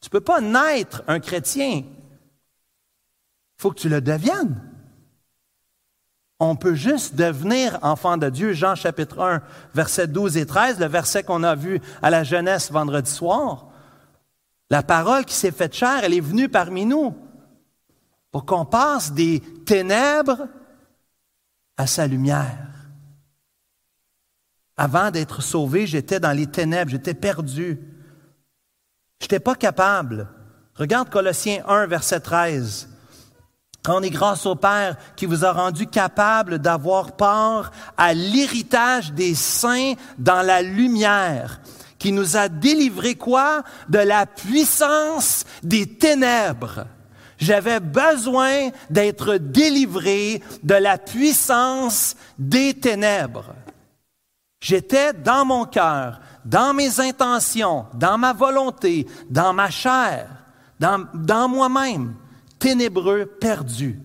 [0.00, 1.84] Tu peux pas naître un chrétien.
[1.84, 1.84] Il
[3.58, 4.65] faut que tu le deviennes.
[6.38, 8.52] On peut juste devenir enfant de Dieu.
[8.52, 9.42] Jean chapitre 1,
[9.74, 13.68] versets 12 et 13, le verset qu'on a vu à la jeunesse vendredi soir.
[14.68, 17.16] La parole qui s'est faite chair, elle est venue parmi nous
[18.30, 20.48] pour qu'on passe des ténèbres
[21.78, 22.68] à sa lumière.
[24.76, 27.80] Avant d'être sauvé, j'étais dans les ténèbres, j'étais perdu.
[29.20, 30.28] Je n'étais pas capable.
[30.74, 32.90] Regarde Colossiens 1, verset 13.
[33.88, 39.34] On est grâce au Père qui vous a rendu capable d'avoir part à l'héritage des
[39.34, 41.60] saints dans la lumière,
[41.98, 43.62] qui nous a délivré quoi?
[43.88, 46.86] De la puissance des ténèbres.
[47.38, 53.54] J'avais besoin d'être délivré de la puissance des ténèbres.
[54.60, 60.28] J'étais dans mon cœur, dans mes intentions, dans ma volonté, dans ma chair,
[60.80, 62.14] dans, dans moi-même,
[62.58, 64.00] ténébreux, perdu.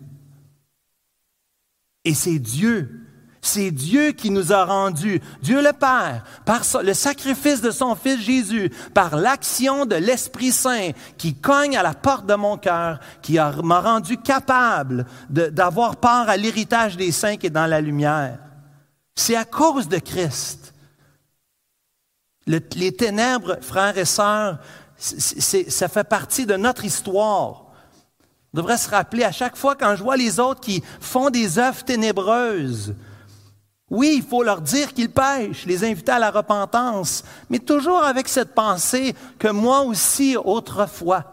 [2.04, 3.02] Et c'est Dieu
[3.42, 8.22] c'est Dieu qui nous a rendus, Dieu le Père, par le sacrifice de son Fils
[8.22, 13.40] Jésus, par l'action de l'Esprit Saint qui cogne à la porte de mon cœur, qui
[13.64, 18.38] m'a rendu capable d'avoir part à l'héritage des saints qui est dans la lumière.
[19.16, 20.74] C'est à cause de Christ.
[22.46, 24.60] les ténèbres, frères et sœurs,
[24.98, 27.71] ça fait partie de notre histoire.
[28.54, 31.58] On devrait se rappeler à chaque fois quand je vois les autres qui font des
[31.58, 32.96] œuvres ténébreuses.
[33.90, 38.28] Oui, il faut leur dire qu'ils pêchent, les inviter à la repentance, mais toujours avec
[38.28, 41.26] cette pensée que moi aussi, autrefois,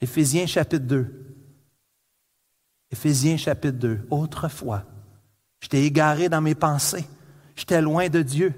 [0.00, 1.26] Éphésiens chapitre 2,
[2.92, 4.84] Éphésiens chapitre 2, autrefois,
[5.60, 7.06] J'étais égaré dans mes pensées.
[7.56, 8.52] J'étais loin de Dieu.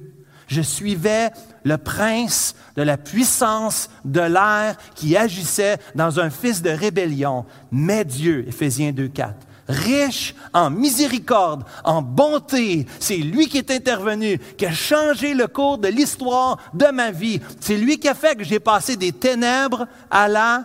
[0.48, 1.30] Je suivais
[1.62, 7.44] le prince de la puissance de l'air qui agissait dans un fils de rébellion.
[7.70, 9.34] Mais Dieu, Éphésiens 2.4,
[9.68, 15.76] riche en miséricorde, en bonté, c'est lui qui est intervenu, qui a changé le cours
[15.76, 17.40] de l'histoire de ma vie.
[17.60, 20.64] C'est lui qui a fait que j'ai passé des ténèbres à la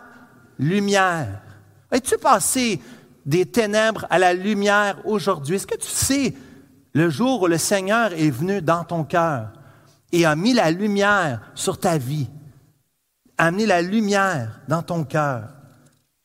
[0.58, 1.42] lumière.
[1.92, 2.80] Es-tu passé
[3.26, 5.58] des ténèbres à la lumière aujourd'hui?
[5.58, 6.34] Est-ce que tu sais
[6.94, 9.50] le jour où le Seigneur est venu dans ton cœur?
[10.14, 12.30] Et a mis la lumière sur ta vie,
[13.38, 15.50] a mis la lumière dans ton cœur?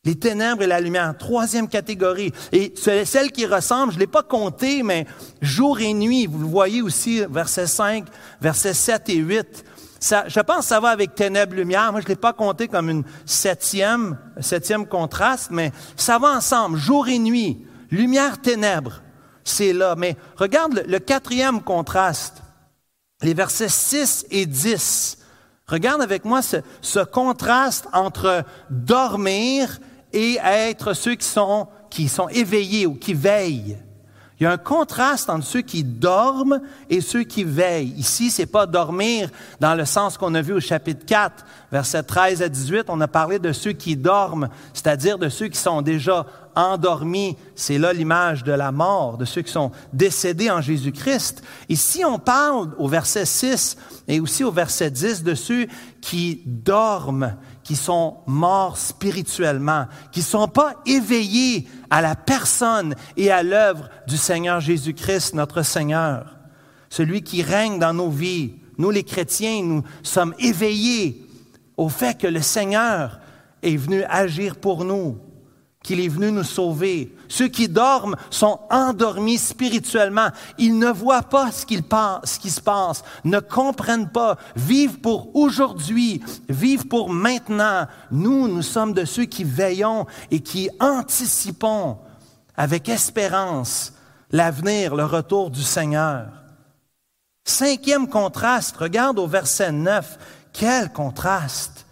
[0.05, 2.33] Les ténèbres et la lumière, troisième catégorie.
[2.53, 5.07] Et celle qui ressemble, je ne l'ai pas compté, mais
[5.43, 8.07] jour et nuit, vous le voyez aussi, verset 5,
[8.41, 9.65] versets 7 et 8
[10.01, 11.91] je pense que ça va avec ténèbres-lumière.
[11.93, 16.79] Moi, je ne l'ai pas compté comme une septième, septième contraste, mais ça va ensemble,
[16.79, 17.65] jour et nuit.
[17.91, 19.03] Lumière-ténèbres,
[19.45, 19.95] c'est là.
[19.97, 22.43] Mais regarde le, quatrième contraste,
[23.23, 25.19] les versets 6 et 10.
[25.67, 29.81] Regarde avec moi ce, contraste entre dormir
[30.13, 31.27] et être ceux qui
[32.09, 33.79] sont éveillés ou qui veillent.
[34.41, 37.95] Il y a un contraste entre ceux qui dorment et ceux qui veillent.
[37.97, 42.43] Ici, c'est pas dormir dans le sens qu'on a vu au chapitre 4, versets 13
[42.43, 42.85] à 18.
[42.89, 46.25] On a parlé de ceux qui dorment, c'est-à-dire de ceux qui sont déjà
[46.55, 47.37] endormis.
[47.57, 51.43] C'est là l'image de la mort, de ceux qui sont décédés en Jésus-Christ.
[51.69, 55.67] Ici, on parle au verset 6 et aussi au verset 10 de ceux
[56.01, 57.35] qui dorment,
[57.69, 63.91] qui sont morts spirituellement, qui ne sont pas éveillés à la personne et à l'œuvre
[64.07, 66.39] du Seigneur Jésus-Christ, notre Seigneur,
[66.89, 68.55] celui qui règne dans nos vies.
[68.79, 71.27] Nous, les chrétiens, nous sommes éveillés
[71.77, 73.21] au fait que le Seigneur
[73.63, 75.19] est venu agir pour nous,
[75.89, 77.17] qu'il est venu nous sauver.
[77.29, 80.29] Ceux qui dorment sont endormis spirituellement.
[80.59, 81.79] Ils ne voient pas ce, qui
[82.51, 86.21] se passe, ne comprennent pas, vivent pour aujourd'hui,
[86.51, 87.87] vivent pour maintenant.
[88.11, 91.97] Nous, nous sommes de ceux qui veillons et qui anticipons
[92.55, 93.95] avec espérance
[94.31, 96.27] l'avenir, le retour du Seigneur.
[97.47, 100.19] Cinquième contraste, regarde au verset 9,
[100.53, 101.87] quel contraste.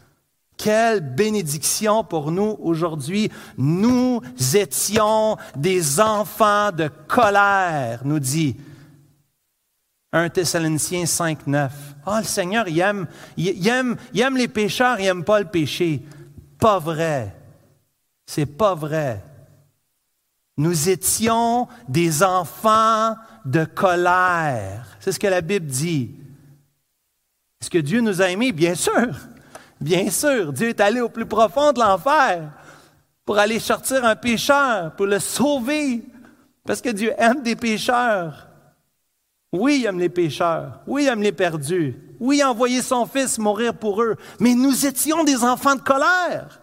[0.57, 3.31] Quelle bénédiction pour nous aujourd'hui.
[3.59, 4.23] Nous
[4.55, 8.57] étions des enfants de colère, nous dit
[10.13, 11.73] 1 Thessaloniciens 5, 9.
[12.07, 15.47] Ah, le Seigneur, il aime, il, aime, il aime les pécheurs, il n'aime pas le
[15.47, 16.03] péché.
[16.59, 17.37] Pas vrai.
[18.25, 19.23] C'est pas vrai.
[20.57, 23.15] Nous étions des enfants
[23.45, 24.97] de colère.
[25.01, 26.15] C'est ce que la Bible dit.
[27.61, 28.53] Est-ce que Dieu nous a aimés?
[28.53, 29.15] Bien sûr.
[29.81, 32.51] Bien sûr, Dieu est allé au plus profond de l'enfer
[33.25, 36.03] pour aller sortir un pécheur, pour le sauver,
[36.65, 38.49] parce que Dieu aime des pécheurs.
[39.53, 40.81] Oui, il aime les pécheurs.
[40.87, 41.97] Oui, il aime les perdus.
[42.21, 44.17] Oui, il a envoyé son Fils mourir pour eux.
[44.41, 46.61] Mais nous étions des enfants de colère.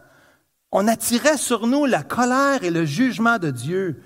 [0.71, 4.01] On attirait sur nous la colère et le jugement de Dieu.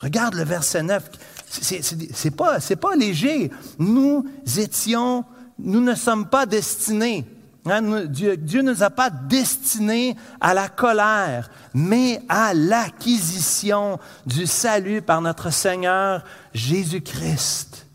[0.00, 1.10] Regarde le verset 9.
[1.48, 3.50] C'est pas, pas léger.
[3.78, 4.26] Nous
[4.58, 5.24] étions,
[5.58, 7.24] nous ne sommes pas destinés
[7.66, 15.02] Hein, Dieu, ne nous a pas destinés à la colère, mais à l'acquisition du salut
[15.02, 16.22] par notre Seigneur
[16.54, 17.86] Jésus-Christ.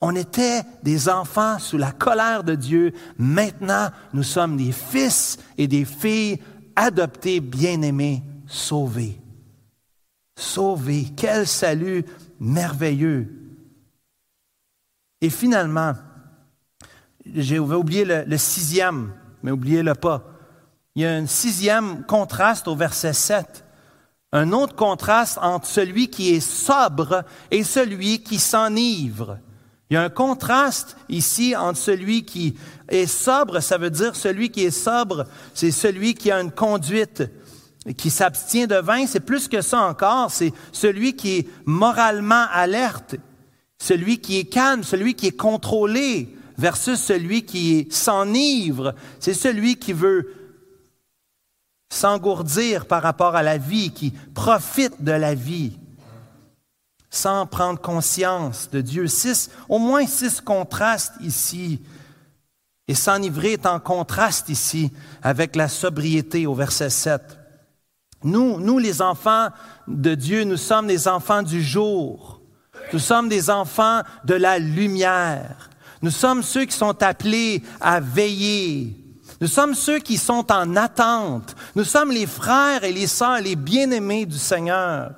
[0.00, 2.92] On était des enfants sous la colère de Dieu.
[3.18, 6.40] Maintenant, nous sommes des fils et des filles
[6.76, 9.20] adoptés, bien-aimés, sauvés.
[10.38, 11.06] Sauvés.
[11.16, 12.04] Quel salut
[12.38, 13.32] merveilleux.
[15.20, 15.94] Et finalement,
[17.34, 19.12] j'ai oublié le, sixième,
[19.42, 20.24] mais oubliez-le pas.
[20.94, 23.64] Il y a un sixième contraste au verset 7.
[24.32, 29.38] Un autre contraste entre celui qui est sobre et celui qui s'enivre.
[29.88, 32.56] Il y a un contraste ici entre celui qui
[32.88, 37.22] est sobre, ça veut dire celui qui est sobre, c'est celui qui a une conduite,
[37.96, 43.14] qui s'abstient de vin, c'est plus que ça encore, c'est celui qui est moralement alerte,
[43.78, 48.94] celui qui est calme, celui qui est contrôlé, versus celui qui s'enivre.
[49.20, 50.34] C'est celui qui veut
[51.90, 55.78] s'engourdir par rapport à la vie, qui profite de la vie
[57.10, 59.06] sans prendre conscience de Dieu.
[59.06, 61.80] Six, au moins six contrastes ici.
[62.88, 64.92] Et s'enivrer est en contraste ici
[65.22, 67.38] avec la sobriété au verset 7.
[68.22, 69.48] Nous, nous les enfants
[69.88, 72.40] de Dieu, nous sommes des enfants du jour.
[72.92, 75.70] Nous sommes des enfants de la lumière.
[76.02, 78.96] Nous sommes ceux qui sont appelés à veiller.
[79.40, 81.54] Nous sommes ceux qui sont en attente.
[81.74, 85.12] Nous sommes les frères et les sœurs, les bien-aimés du Seigneur.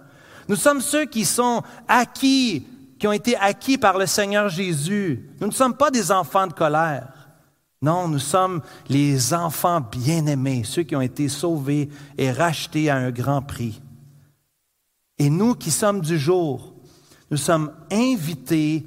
[0.49, 2.67] Nous sommes ceux qui sont acquis,
[2.99, 5.29] qui ont été acquis par le Seigneur Jésus.
[5.41, 7.09] Nous ne sommes pas des enfants de colère.
[7.81, 13.11] Non, nous sommes les enfants bien-aimés, ceux qui ont été sauvés et rachetés à un
[13.11, 13.81] grand prix.
[15.17, 16.75] Et nous qui sommes du jour,
[17.31, 18.85] nous sommes invités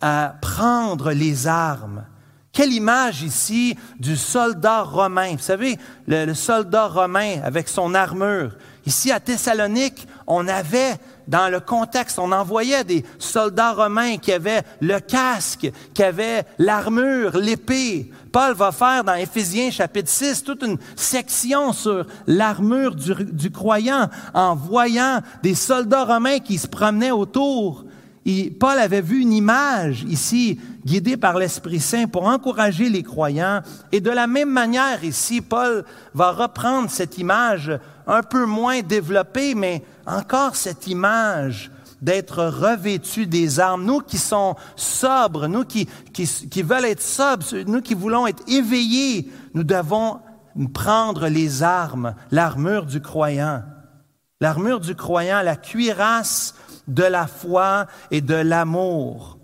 [0.00, 2.04] à prendre les armes.
[2.52, 5.32] Quelle image ici du soldat romain.
[5.32, 5.76] Vous savez,
[6.06, 8.52] le, soldat romain avec son armure.
[8.86, 10.94] Ici à Thessalonique, on avait
[11.26, 17.36] dans le contexte, on envoyait des soldats romains qui avaient le casque, qui avaient l'armure,
[17.36, 18.12] l'épée.
[18.30, 24.08] Paul va faire dans Éphésiens chapitre 6 toute une section sur l'armure du, du, croyant
[24.34, 27.83] en voyant des soldats romains qui se promenaient autour
[28.58, 33.60] Paul avait vu une image ici, guidée par l'Esprit Saint, pour encourager les croyants.
[33.92, 35.84] Et de la même manière, ici, Paul
[36.14, 41.70] va reprendre cette image un peu moins développée, mais encore cette image
[42.00, 43.84] d'être revêtus des armes.
[43.84, 48.42] Nous qui sommes sobres, nous qui, qui, qui veulent être sobres, nous qui voulons être
[48.48, 50.20] éveillés, nous devons
[50.72, 53.62] prendre les armes, l'armure du croyant.
[54.40, 56.54] L'armure du croyant, la cuirasse
[56.88, 59.38] de la foi et de l'amour.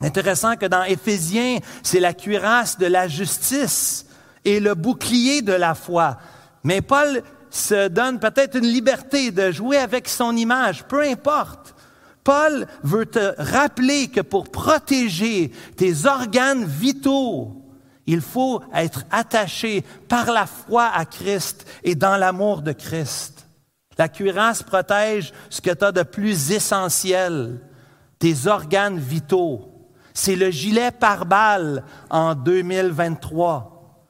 [0.00, 4.06] Intéressant que dans Éphésiens, c'est la cuirasse de la justice
[4.44, 6.16] et le bouclier de la foi.
[6.64, 11.74] Mais Paul se donne peut-être une liberté de jouer avec son image, peu importe.
[12.24, 17.56] Paul veut te rappeler que pour protéger tes organes vitaux,
[18.06, 23.46] il faut être attaché par la foi à Christ et dans l'amour de Christ.
[24.00, 27.60] La cuirasse protège ce que tu as de plus essentiel,
[28.18, 29.68] tes organes vitaux.
[30.14, 34.06] C'est le gilet pare-balles en 2023.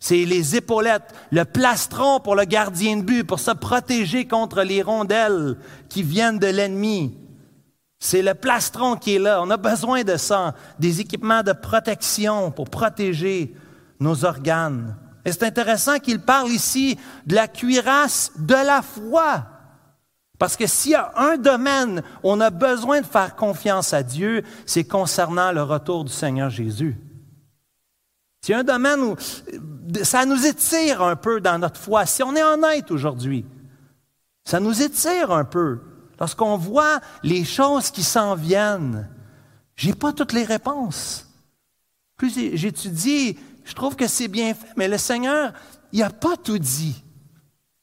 [0.00, 4.80] C'est les épaulettes, le plastron pour le gardien de but, pour se protéger contre les
[4.80, 5.58] rondelles
[5.90, 7.18] qui viennent de l'ennemi.
[7.98, 9.42] C'est le plastron qui est là.
[9.42, 13.54] On a besoin de ça, des équipements de protection pour protéger
[14.00, 14.96] nos organes.
[15.28, 19.44] Et c'est intéressant qu'il parle ici de la cuirasse de la foi.
[20.38, 24.02] Parce que s'il y a un domaine où on a besoin de faire confiance à
[24.02, 26.96] Dieu, c'est concernant le retour du Seigneur Jésus.
[28.40, 29.16] S'il y a un domaine où
[30.02, 33.44] ça nous étire un peu dans notre foi, si on est honnête aujourd'hui,
[34.46, 35.80] ça nous étire un peu.
[36.18, 39.10] Lorsqu'on voit les choses qui s'en viennent,
[39.76, 41.28] j'ai pas toutes les réponses.
[42.16, 43.36] Plus j'étudie,
[43.68, 45.52] je trouve que c'est bien fait, mais le Seigneur,
[45.92, 47.04] il n'a pas tout dit.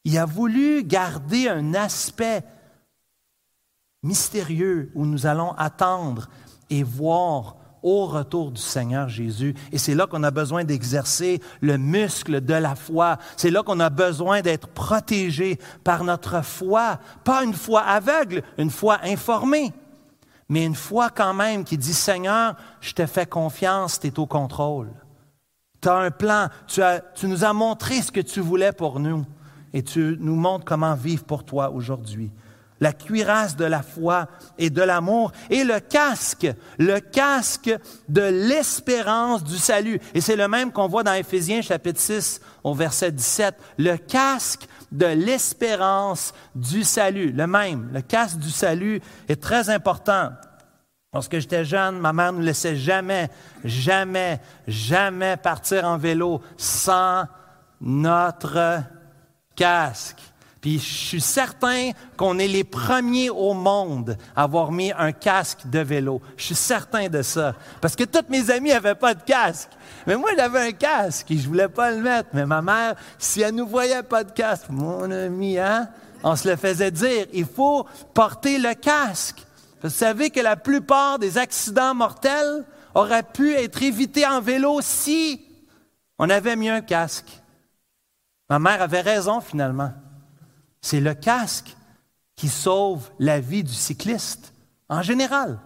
[0.03, 2.43] Il a voulu garder un aspect
[4.01, 6.27] mystérieux où nous allons attendre
[6.71, 9.53] et voir au retour du Seigneur Jésus.
[9.71, 13.19] Et c'est là qu'on a besoin d'exercer le muscle de la foi.
[13.37, 16.99] C'est là qu'on a besoin d'être protégé par notre foi.
[17.23, 19.71] Pas une foi aveugle, une foi informée,
[20.49, 24.25] mais une foi quand même qui dit, Seigneur, je te fais confiance, tu es au
[24.25, 24.89] contrôle.
[25.85, 26.81] Tu as un plan, tu,
[27.27, 29.23] nous as montré ce que tu voulais pour nous
[29.71, 32.31] et tu nous montres comment vivre pour toi aujourd'hui
[32.81, 34.27] la cuirasse de la foi
[34.57, 36.47] et de l'amour, et le casque,
[36.79, 37.71] le casque
[38.09, 39.99] de l'espérance du salut.
[40.13, 44.67] Et c'est le même qu'on voit dans Éphésiens chapitre 6 au verset 17, le casque
[44.91, 47.31] de l'espérance du salut.
[47.31, 50.31] Le même, le casque du salut est très important.
[51.15, 53.29] Lorsque j'étais jeune, ma mère ne nous laissait jamais,
[53.63, 57.23] jamais, jamais partir en vélo sans
[57.79, 58.81] notre
[59.55, 60.17] casque.
[60.59, 65.69] Puis je suis certain qu'on est les premiers au monde à avoir mis un casque
[65.69, 66.21] de vélo.
[66.35, 67.55] Je suis certain de ça.
[67.79, 69.69] Parce que toutes mes amis n'avaient pas de casque.
[70.05, 72.27] Mais moi, j'avais un casque et je voulais pas le mettre.
[72.33, 75.87] Mais ma mère, si elle nous voyait pas de casque, mon ami, hein,
[76.23, 79.44] on se le faisait dire, il faut porter le casque.
[79.85, 82.65] Vous savez que la plupart des accidents mortels
[82.95, 85.39] auraient pu être évités en vélo si
[86.17, 87.39] on avait mis un casque.
[88.49, 89.93] Ma mère avait raison finalement.
[90.81, 91.77] C'est le casque
[92.35, 94.55] qui sauve la vie du cycliste
[94.89, 95.59] en général.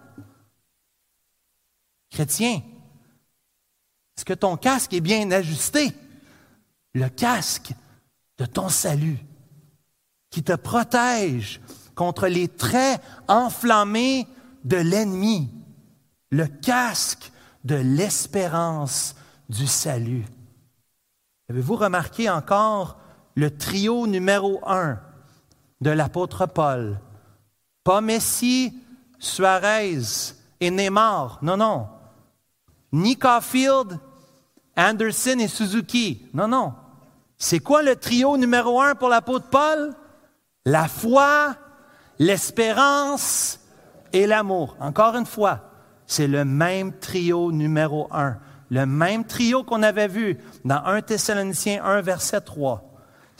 [2.09, 2.61] Chrétien,
[4.17, 5.93] est-ce que ton casque est bien ajusté?
[6.93, 7.71] Le casque
[8.37, 9.19] de ton salut
[10.29, 11.61] qui te protège
[11.99, 14.25] contre les traits enflammés
[14.63, 15.49] de l'ennemi.
[16.31, 17.29] Le casque
[17.65, 19.15] de l'espérance
[19.49, 20.25] du salut.
[21.49, 22.95] Avez-vous remarqué encore
[23.35, 24.97] le trio numéro un
[25.81, 27.01] de l'apôtre Paul?
[27.83, 28.73] Pas Messi,
[29.17, 29.99] Suarez
[30.61, 31.39] et Neymar.
[31.41, 31.89] Non, non.
[32.93, 33.99] Ni Caulfield,
[34.77, 36.29] Anderson et Suzuki.
[36.33, 36.75] Non, non.
[37.37, 39.93] C'est quoi le trio numéro un pour l'apôtre Paul?
[40.65, 41.57] La foi,
[42.19, 43.59] l'espérance
[44.13, 44.75] et l'amour.
[44.79, 45.71] Encore une fois,
[46.05, 48.37] c'est le même trio numéro un.
[48.69, 52.85] Le même trio qu'on avait vu dans 1 Thessaloniciens 1, verset 3.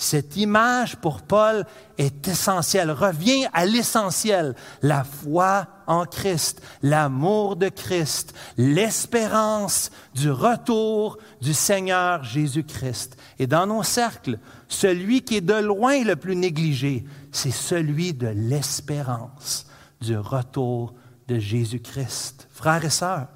[0.02, 1.66] Cette image pour Paul
[1.98, 11.18] est essentielle, revient à l'essentiel, la foi en Christ, l'amour de Christ, l'espérance du retour
[11.42, 13.18] du Seigneur Jésus-Christ.
[13.40, 18.28] Et dans nos cercles, celui qui est de loin le plus négligé, c'est celui de
[18.28, 19.68] l'espérance
[20.02, 20.94] du retour
[21.28, 22.48] de Jésus-Christ.
[22.52, 23.28] Frères et sœurs,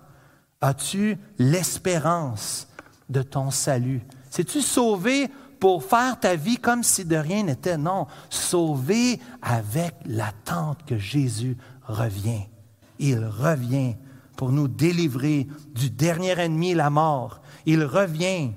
[0.62, 2.68] as-tu l'espérance
[3.10, 4.02] de ton salut?
[4.30, 5.30] Sais-tu sauvé
[5.60, 7.78] pour faire ta vie comme si de rien n'était?
[7.78, 12.44] Non, sauvé avec l'attente que Jésus revient.
[13.00, 13.96] Il revient
[14.36, 17.42] pour nous délivrer du dernier ennemi, la mort.
[17.66, 18.52] Il revient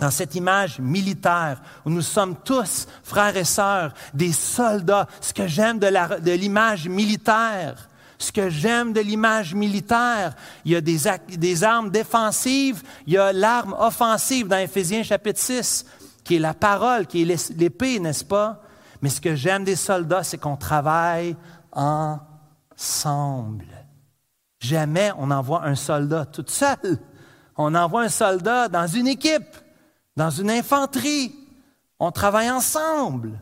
[0.00, 5.06] dans cette image militaire où nous sommes tous, frères et sœurs, des soldats.
[5.20, 7.88] Ce que j'aime de l'image militaire,
[8.18, 10.34] ce que j'aime de l'image militaire,
[10.64, 15.84] il y a des, armes défensives, il y a l'arme offensive dans Éphésiens chapitre 6
[16.24, 18.62] qui est la parole, qui est l'épée, n'est-ce pas?
[19.02, 21.36] Mais ce que j'aime des soldats, c'est qu'on travaille
[21.72, 23.64] ensemble.
[24.60, 26.98] Jamais on envoie un soldat tout seul.
[27.56, 29.56] On envoie un soldat dans une équipe,
[30.20, 31.34] dans une infanterie.
[31.98, 33.40] On travaille ensemble.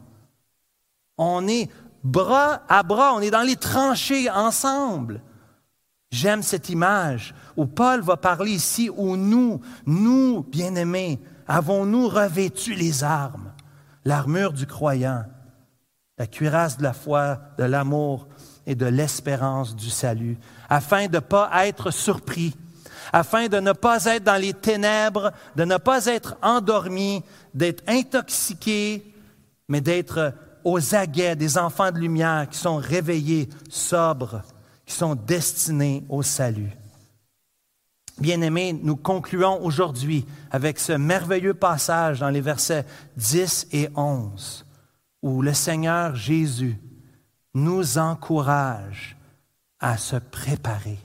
[1.16, 1.68] On est
[2.05, 5.20] bras à bras, on est dans les tranchées ensemble.
[6.12, 11.18] J'aime cette image où Paul va parler ici, où nous, nous, bien-aimés,
[11.49, 13.53] avons-nous revêtu les armes,
[14.05, 15.24] l'armure du croyant,
[16.16, 18.29] la cuirasse de la foi, de l'amour
[18.66, 22.55] et de l'espérance du salut, afin de ne pas être surpris,
[23.12, 27.22] afin de ne pas être dans les ténèbres, de ne pas être endormi,
[27.54, 29.14] d'être intoxiqué,
[29.68, 30.34] mais d'être
[30.64, 34.42] aux aguets des enfants de lumière qui sont réveillés, sobres,
[34.84, 36.72] qui sont destinés au salut.
[38.18, 42.84] Bien-aimés, nous concluons aujourd'hui avec ce merveilleux passage dans les versets
[43.16, 44.66] 10 et 11,
[45.22, 46.78] où le Seigneur Jésus
[47.54, 49.16] nous encourage
[49.78, 50.98] à se préparer.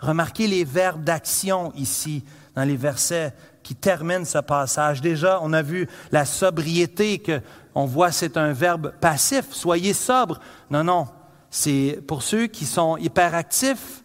[0.00, 2.24] Remarquez les verbes d'action ici
[2.54, 3.32] dans les versets
[3.62, 5.00] qui terminent ce passage.
[5.00, 7.40] Déjà, on a vu la sobriété que
[7.74, 10.40] on voit c'est un verbe passif, soyez sobre.
[10.70, 11.06] Non non,
[11.50, 14.02] c'est pour ceux qui sont hyperactifs,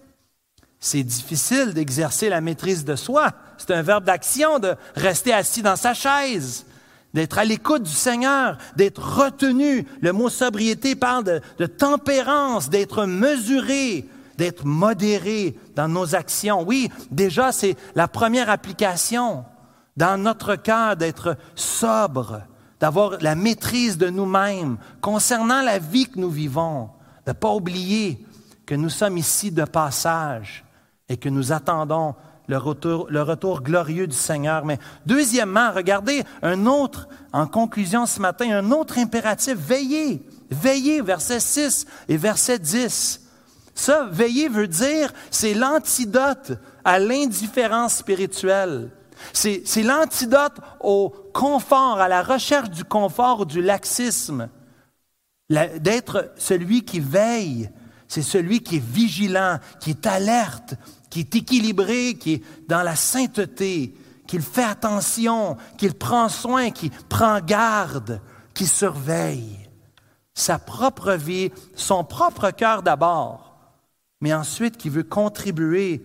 [0.79, 3.33] c'est difficile d'exercer la maîtrise de soi.
[3.57, 6.65] C'est un verbe d'action de rester assis dans sa chaise,
[7.13, 9.87] d'être à l'écoute du Seigneur, d'être retenu.
[10.01, 14.05] Le mot sobriété parle de, de tempérance, d'être mesuré,
[14.37, 16.63] d'être modéré dans nos actions.
[16.63, 19.45] Oui, déjà, c'est la première application
[19.97, 22.41] dans notre cœur d'être sobre,
[22.79, 26.89] d'avoir la maîtrise de nous-mêmes concernant la vie que nous vivons
[27.25, 28.25] de ne pas oublier
[28.65, 30.63] que nous sommes ici de passage
[31.09, 32.15] et que nous attendons
[32.47, 34.65] le retour, le retour glorieux du Seigneur.
[34.65, 40.21] Mais deuxièmement, regardez un autre, en conclusion ce matin, un autre impératif, veillez,
[40.51, 43.24] veillez, verset 6 et verset 10.
[43.75, 46.53] Ça, veiller veut dire, c'est l'antidote
[46.83, 48.89] à l'indifférence spirituelle.
[49.33, 54.49] C'est l'antidote au confort, à la recherche du confort ou du laxisme.
[55.49, 57.69] D'être celui qui veille,
[58.07, 60.75] c'est celui qui est vigilant, qui est alerte,
[61.09, 63.93] qui est équilibré, qui est dans la sainteté,
[64.25, 68.21] qui fait attention, qui prend soin, qui prend garde,
[68.53, 69.59] qui surveille
[70.33, 73.44] sa propre vie, son propre cœur d'abord,
[74.25, 76.03] mais ensuite qui veut contribuer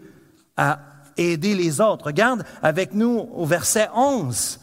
[0.55, 0.79] à
[1.17, 2.05] aider les autres.
[2.05, 4.61] Regarde avec nous au verset 11.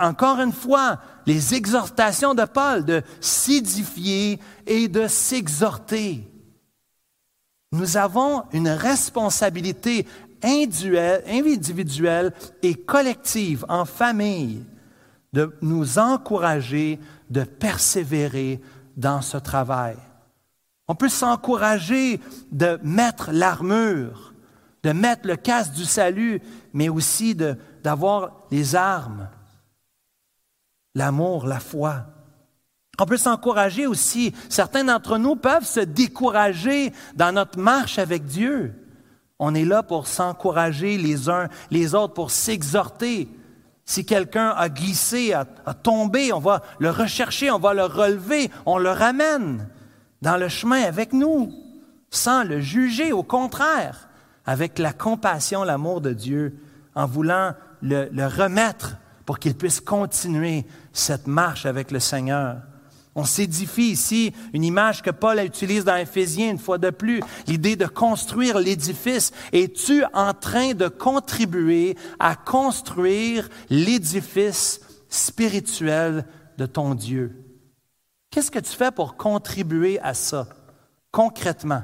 [0.00, 6.28] encore une fois, les exhortations de Paul de s'édifier et de s'exhorter.
[7.70, 10.04] Nous avons une responsabilité
[10.42, 14.64] individuelle et collective en famille
[15.32, 16.98] de nous encourager,
[17.30, 18.60] de persévérer
[18.96, 19.94] dans ce travail.
[20.92, 22.20] On peut s'encourager
[22.50, 24.34] de mettre l'armure,
[24.82, 26.42] de mettre le casque du salut,
[26.74, 29.26] mais aussi d'avoir les armes
[30.94, 32.04] l'amour, la foi.
[33.00, 34.34] On peut s'encourager aussi.
[34.50, 38.74] Certains d'entre nous peuvent se décourager dans notre marche avec Dieu.
[39.38, 43.30] On est là pour s'encourager les uns les autres, pour s'exhorter.
[43.86, 48.76] Si quelqu'un a glissé, a, tombé, on va le rechercher, on va le relever, on
[48.76, 49.70] le ramène
[50.22, 51.52] dans le chemin avec nous,
[52.10, 54.08] sans le juger, au contraire,
[54.46, 56.56] avec la compassion, l'amour de Dieu,
[56.94, 57.52] en voulant
[57.82, 58.96] le, remettre
[59.26, 62.58] pour qu'il puisse continuer cette marche avec le Seigneur.
[63.14, 67.76] On s'édifie ici une image que Paul utilise dans Éphésiens une fois de plus, l'idée
[67.76, 69.32] de construire l'édifice.
[69.52, 76.24] Es-tu en train de contribuer à construire l'édifice spirituel
[76.56, 77.41] de ton Dieu?
[78.32, 80.46] Qu'est-ce que tu fais pour contribuer à ça
[81.10, 81.82] concrètement?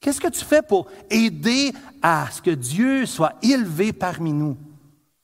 [0.00, 4.58] Qu'est-ce que tu fais pour aider à ce que Dieu soit élevé parmi nous?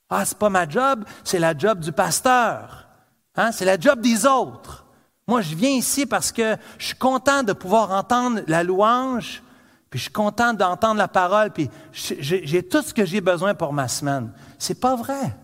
[0.09, 2.87] Ah, c'est pas ma job, c'est la job du pasteur.
[3.35, 3.51] Hein?
[3.51, 4.85] C'est la job des autres.
[5.27, 9.43] Moi, je viens ici parce que je suis content de pouvoir entendre la louange,
[9.89, 13.73] puis je suis content d'entendre la parole, puis j'ai tout ce que j'ai besoin pour
[13.73, 14.31] ma semaine.
[14.57, 15.37] C'est pas vrai.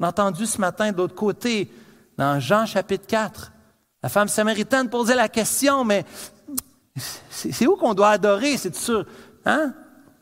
[0.00, 1.72] On a entendu ce matin de l'autre côté,
[2.18, 3.52] dans Jean chapitre 4,
[4.04, 6.04] la femme samaritaine posait la question, mais
[7.30, 8.58] c'est où qu'on doit adorer?
[8.58, 9.06] C'est sûr,
[9.46, 9.72] hein?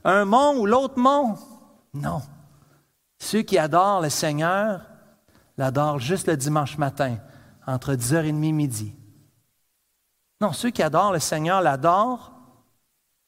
[0.05, 1.37] Un mont ou l'autre mont?
[1.93, 2.23] Non.
[3.19, 4.83] Ceux qui adorent le Seigneur
[5.59, 7.17] l'adorent juste le dimanche matin,
[7.67, 8.95] entre 10h30 et midi.
[10.41, 12.31] Non, ceux qui adorent le Seigneur l'adorent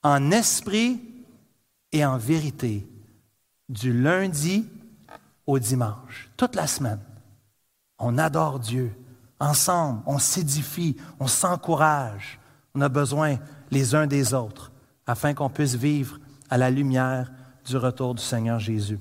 [0.05, 1.03] en esprit
[1.91, 2.87] et en vérité,
[3.69, 4.69] du lundi
[5.49, 7.01] au dimanche, toute la semaine.
[7.99, 8.95] On adore Dieu,
[9.41, 12.39] Ensemble, on s'édifie, on s'encourage.
[12.75, 13.37] On a besoin
[13.71, 14.71] les uns des autres
[15.07, 16.19] afin qu'on puisse vivre
[16.51, 17.31] à la lumière
[17.67, 18.99] du retour du Seigneur Jésus.